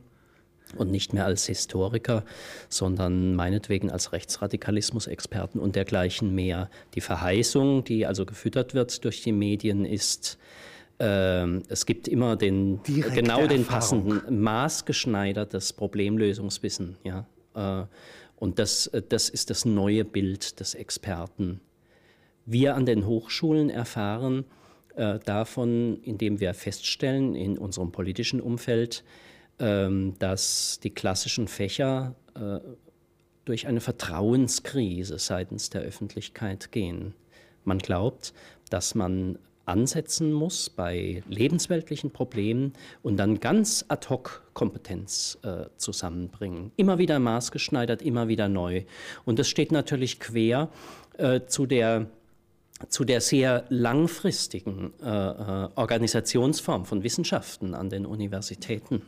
und 0.76 0.90
nicht 0.90 1.12
mehr 1.12 1.24
als 1.24 1.46
Historiker, 1.46 2.24
sondern 2.68 3.34
meinetwegen 3.34 3.90
als 3.90 4.12
Rechtsradikalismus-Experten 4.12 5.58
und 5.58 5.76
dergleichen 5.76 6.34
mehr. 6.34 6.70
Die 6.94 7.00
Verheißung, 7.00 7.84
die 7.84 8.06
also 8.06 8.26
gefüttert 8.26 8.74
wird 8.74 9.04
durch 9.04 9.22
die 9.22 9.32
Medien, 9.32 9.84
ist, 9.84 10.38
äh, 10.98 11.46
es 11.68 11.86
gibt 11.86 12.08
immer 12.08 12.36
den, 12.36 12.82
Direkte 12.82 13.22
genau 13.22 13.46
den 13.46 13.60
Erfahrung. 13.60 14.08
passenden, 14.08 14.40
maßgeschneidertes 14.40 15.72
Problemlösungswissen. 15.72 16.96
Ja? 17.04 17.26
Äh, 17.54 17.86
und 18.36 18.58
das, 18.58 18.90
das 19.08 19.28
ist 19.28 19.50
das 19.50 19.64
neue 19.64 20.04
Bild 20.04 20.60
des 20.60 20.74
Experten. 20.74 21.60
Wir 22.46 22.74
an 22.74 22.86
den 22.86 23.06
Hochschulen 23.06 23.70
erfahren 23.70 24.44
äh, 24.96 25.18
davon, 25.20 25.98
indem 26.02 26.40
wir 26.40 26.54
feststellen 26.54 27.34
in 27.34 27.58
unserem 27.58 27.90
politischen 27.92 28.40
Umfeld, 28.40 29.04
ähm, 29.58 30.14
dass 30.18 30.80
die 30.82 30.90
klassischen 30.90 31.48
Fächer 31.48 32.14
äh, 32.34 32.58
durch 33.44 33.66
eine 33.66 33.80
Vertrauenskrise 33.80 35.18
seitens 35.18 35.70
der 35.70 35.82
Öffentlichkeit 35.82 36.72
gehen. 36.72 37.14
Man 37.64 37.78
glaubt, 37.78 38.34
dass 38.70 38.94
man 38.94 39.38
ansetzen 39.66 40.32
muss 40.32 40.68
bei 40.68 41.22
lebensweltlichen 41.28 42.10
Problemen 42.10 42.74
und 43.02 43.16
dann 43.16 43.40
ganz 43.40 43.84
ad 43.88 44.08
hoc 44.10 44.42
Kompetenz 44.52 45.38
äh, 45.42 45.66
zusammenbringen. 45.76 46.72
Immer 46.76 46.98
wieder 46.98 47.18
maßgeschneidert, 47.18 48.02
immer 48.02 48.28
wieder 48.28 48.48
neu. 48.48 48.84
Und 49.24 49.38
das 49.38 49.48
steht 49.48 49.72
natürlich 49.72 50.20
quer 50.20 50.68
äh, 51.16 51.40
zu 51.46 51.66
der 51.66 52.06
zu 52.88 53.04
der 53.04 53.20
sehr 53.20 53.64
langfristigen 53.68 54.92
äh, 55.02 55.06
äh 55.06 55.68
Organisationsform 55.74 56.84
von 56.84 57.02
Wissenschaften 57.02 57.74
an 57.74 57.88
den 57.88 58.04
Universitäten. 58.06 59.02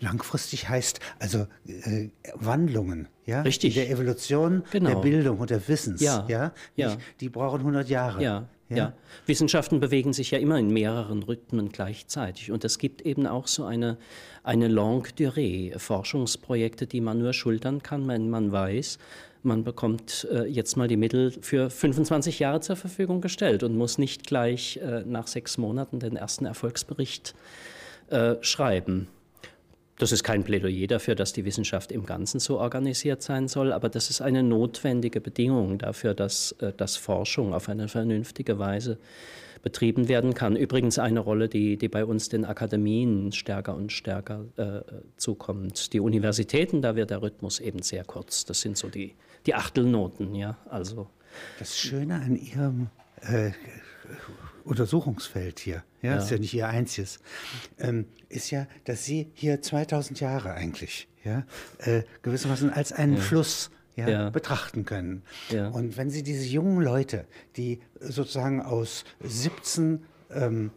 Langfristig 0.00 0.68
heißt 0.68 0.98
also 1.20 1.46
äh, 1.66 2.08
Wandlungen, 2.34 3.08
ja? 3.24 3.42
Richtig. 3.42 3.74
der 3.74 3.88
Evolution 3.88 4.64
genau. 4.72 4.90
der 4.90 4.96
Bildung 4.96 5.38
und 5.38 5.50
des 5.50 5.68
Wissens, 5.68 6.00
ja. 6.00 6.26
Ja? 6.28 6.52
ja. 6.74 6.96
Die 7.20 7.28
brauchen 7.28 7.60
100 7.60 7.88
Jahre. 7.88 8.22
Ja. 8.22 8.48
ja. 8.68 8.76
Ja. 8.76 8.92
Wissenschaften 9.26 9.80
bewegen 9.80 10.12
sich 10.12 10.32
ja 10.32 10.38
immer 10.38 10.58
in 10.58 10.72
mehreren 10.72 11.22
Rhythmen 11.22 11.70
gleichzeitig. 11.70 12.50
Und 12.50 12.64
es 12.64 12.78
gibt 12.78 13.02
eben 13.02 13.26
auch 13.26 13.46
so 13.46 13.64
eine, 13.64 13.98
eine 14.42 14.66
Longue 14.66 15.10
Durée, 15.16 15.78
Forschungsprojekte, 15.78 16.86
die 16.86 17.00
man 17.00 17.18
nur 17.18 17.32
schultern 17.32 17.82
kann, 17.82 18.08
wenn 18.08 18.30
man 18.30 18.50
weiß, 18.50 18.98
man 19.42 19.64
bekommt 19.64 20.26
äh, 20.30 20.44
jetzt 20.44 20.76
mal 20.76 20.88
die 20.88 20.96
Mittel 20.96 21.32
für 21.40 21.70
25 21.70 22.38
Jahre 22.38 22.60
zur 22.60 22.76
Verfügung 22.76 23.20
gestellt 23.20 23.62
und 23.62 23.76
muss 23.76 23.98
nicht 23.98 24.26
gleich 24.26 24.78
äh, 24.78 25.02
nach 25.04 25.26
sechs 25.26 25.58
Monaten 25.58 26.00
den 26.00 26.16
ersten 26.16 26.44
Erfolgsbericht 26.44 27.34
äh, 28.10 28.36
schreiben. 28.40 29.08
Das 29.98 30.10
ist 30.10 30.24
kein 30.24 30.42
Plädoyer 30.42 30.86
dafür, 30.86 31.14
dass 31.14 31.32
die 31.32 31.44
Wissenschaft 31.44 31.92
im 31.92 32.06
Ganzen 32.06 32.40
so 32.40 32.58
organisiert 32.58 33.22
sein 33.22 33.46
soll, 33.46 33.72
aber 33.72 33.88
das 33.88 34.10
ist 34.10 34.20
eine 34.20 34.42
notwendige 34.42 35.20
Bedingung 35.20 35.78
dafür, 35.78 36.14
dass, 36.14 36.52
äh, 36.60 36.72
dass 36.72 36.96
Forschung 36.96 37.54
auf 37.54 37.68
eine 37.68 37.88
vernünftige 37.88 38.58
Weise 38.58 38.98
betrieben 39.62 40.08
werden 40.08 40.34
kann. 40.34 40.56
Übrigens 40.56 40.98
eine 40.98 41.20
Rolle, 41.20 41.48
die, 41.48 41.76
die 41.76 41.88
bei 41.88 42.04
uns 42.04 42.28
den 42.28 42.44
Akademien 42.44 43.32
stärker 43.32 43.76
und 43.76 43.92
stärker 43.92 44.44
äh, 44.56 44.80
zukommt. 45.16 45.92
Die 45.92 46.00
Universitäten, 46.00 46.82
da 46.82 46.96
wird 46.96 47.10
der 47.10 47.22
Rhythmus 47.22 47.60
eben 47.60 47.80
sehr 47.82 48.04
kurz. 48.04 48.44
Das 48.44 48.60
sind 48.60 48.76
so 48.76 48.88
die, 48.88 49.14
die 49.46 49.54
Achtelnoten, 49.54 50.34
ja. 50.34 50.58
Also. 50.68 51.10
Das 51.58 51.78
Schöne 51.78 52.16
an 52.16 52.36
Ihrem 52.36 52.88
äh, 53.22 53.52
Untersuchungsfeld 54.64 55.58
hier, 55.58 55.82
ja, 56.02 56.12
ja, 56.12 56.16
ist 56.18 56.30
ja 56.30 56.38
nicht 56.38 56.54
Ihr 56.54 56.68
einziges, 56.68 57.20
ähm, 57.78 58.06
ist 58.28 58.50
ja, 58.50 58.66
dass 58.84 59.04
Sie 59.04 59.30
hier 59.34 59.62
2000 59.62 60.20
Jahre 60.20 60.52
eigentlich, 60.52 61.08
ja, 61.24 61.44
äh, 61.78 62.02
gewissermaßen 62.22 62.70
als 62.70 62.92
einen 62.92 63.16
ja. 63.16 63.20
Fluss 63.20 63.70
ja, 63.96 64.08
ja. 64.08 64.30
betrachten 64.30 64.84
können. 64.84 65.22
Ja. 65.50 65.68
Und 65.68 65.96
wenn 65.96 66.10
Sie 66.10 66.22
diese 66.22 66.46
jungen 66.46 66.82
Leute, 66.82 67.26
die 67.56 67.80
sozusagen 68.00 68.62
aus 68.62 69.04
17 69.20 70.04
ähm, 70.30 70.70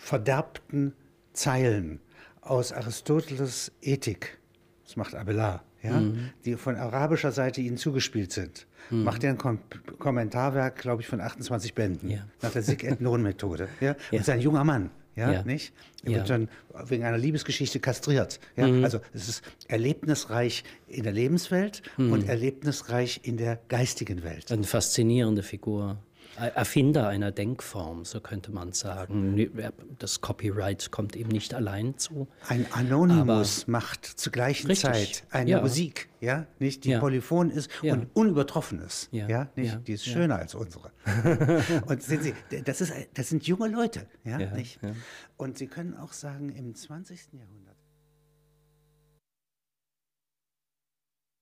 verderbten 0.00 0.94
Zeilen 1.32 2.00
aus 2.40 2.72
Aristoteles 2.72 3.72
Ethik, 3.82 4.38
das 4.84 4.96
macht 4.96 5.14
Abelard, 5.14 5.62
ja, 5.82 6.00
mhm. 6.00 6.30
die 6.44 6.56
von 6.56 6.76
arabischer 6.76 7.32
Seite 7.32 7.60
ihnen 7.60 7.76
zugespielt 7.76 8.32
sind, 8.32 8.66
mhm. 8.90 9.04
macht 9.04 9.24
er 9.24 9.30
ein 9.30 9.38
Kom 9.38 9.58
Kommentarwerk, 9.98 10.76
glaube 10.76 11.02
ich, 11.02 11.08
von 11.08 11.20
28 11.20 11.74
Bänden 11.74 12.10
ja. 12.10 12.26
nach 12.42 12.52
der 12.52 12.62
Sig-et-Non-Methode. 12.62 13.68
Ja? 13.80 13.96
ja? 14.10 14.18
Und 14.18 14.24
sein 14.24 14.40
junger 14.40 14.64
Mann. 14.64 14.90
Ja, 15.16 15.32
ja. 15.32 15.42
nicht? 15.42 15.72
Er 16.04 16.12
wird 16.12 16.30
dann 16.30 16.48
wegen 16.86 17.04
einer 17.04 17.18
Liebesgeschichte 17.18 17.80
kastriert. 17.80 18.40
Ja? 18.56 18.68
Mhm. 18.68 18.84
Also 18.84 19.00
es 19.12 19.28
ist 19.28 19.42
erlebnisreich 19.68 20.64
in 20.86 21.02
der 21.02 21.12
Lebenswelt 21.12 21.82
mhm. 21.96 22.12
und 22.12 22.28
erlebnisreich 22.28 23.20
in 23.24 23.36
der 23.36 23.58
geistigen 23.68 24.22
Welt. 24.22 24.50
Eine 24.50 24.64
faszinierende 24.64 25.42
Figur. 25.42 25.98
Erfinder 26.36 27.08
einer 27.08 27.32
Denkform, 27.32 28.04
so 28.04 28.20
könnte 28.20 28.50
man 28.52 28.72
sagen. 28.72 29.50
Das 29.98 30.20
Copyright 30.20 30.90
kommt 30.90 31.16
ihm 31.16 31.28
nicht 31.28 31.54
allein 31.54 31.98
zu. 31.98 32.28
Ein 32.48 32.66
Anonymous 32.72 33.66
macht 33.66 34.04
zur 34.04 34.32
gleichen 34.32 34.68
richtig, 34.68 34.90
Zeit 34.90 35.24
eine 35.30 35.50
ja. 35.50 35.60
Musik, 35.60 36.08
ja, 36.20 36.46
nicht 36.58 36.84
die 36.84 36.90
ja. 36.90 37.00
polyphon 37.00 37.50
ist 37.50 37.70
ja. 37.82 37.94
und 37.94 38.08
unübertroffen 38.14 38.80
ist, 38.80 39.08
ja, 39.12 39.28
ja 39.28 39.48
nicht, 39.56 39.86
die 39.86 39.92
ist 39.92 40.04
schöner 40.04 40.36
als 40.36 40.54
unsere. 40.54 40.92
und 41.86 42.02
sehen 42.02 42.22
Sie, 42.22 42.34
das 42.64 42.80
ist, 42.80 42.92
das 43.14 43.28
sind 43.28 43.46
junge 43.46 43.68
Leute, 43.68 44.06
ja, 44.24 44.38
nicht? 44.38 44.78
Und 45.36 45.58
Sie 45.58 45.66
können 45.66 45.96
auch 45.96 46.12
sagen, 46.12 46.50
im 46.50 46.74
20. 46.74 47.32
Jahrhundert 47.32 47.69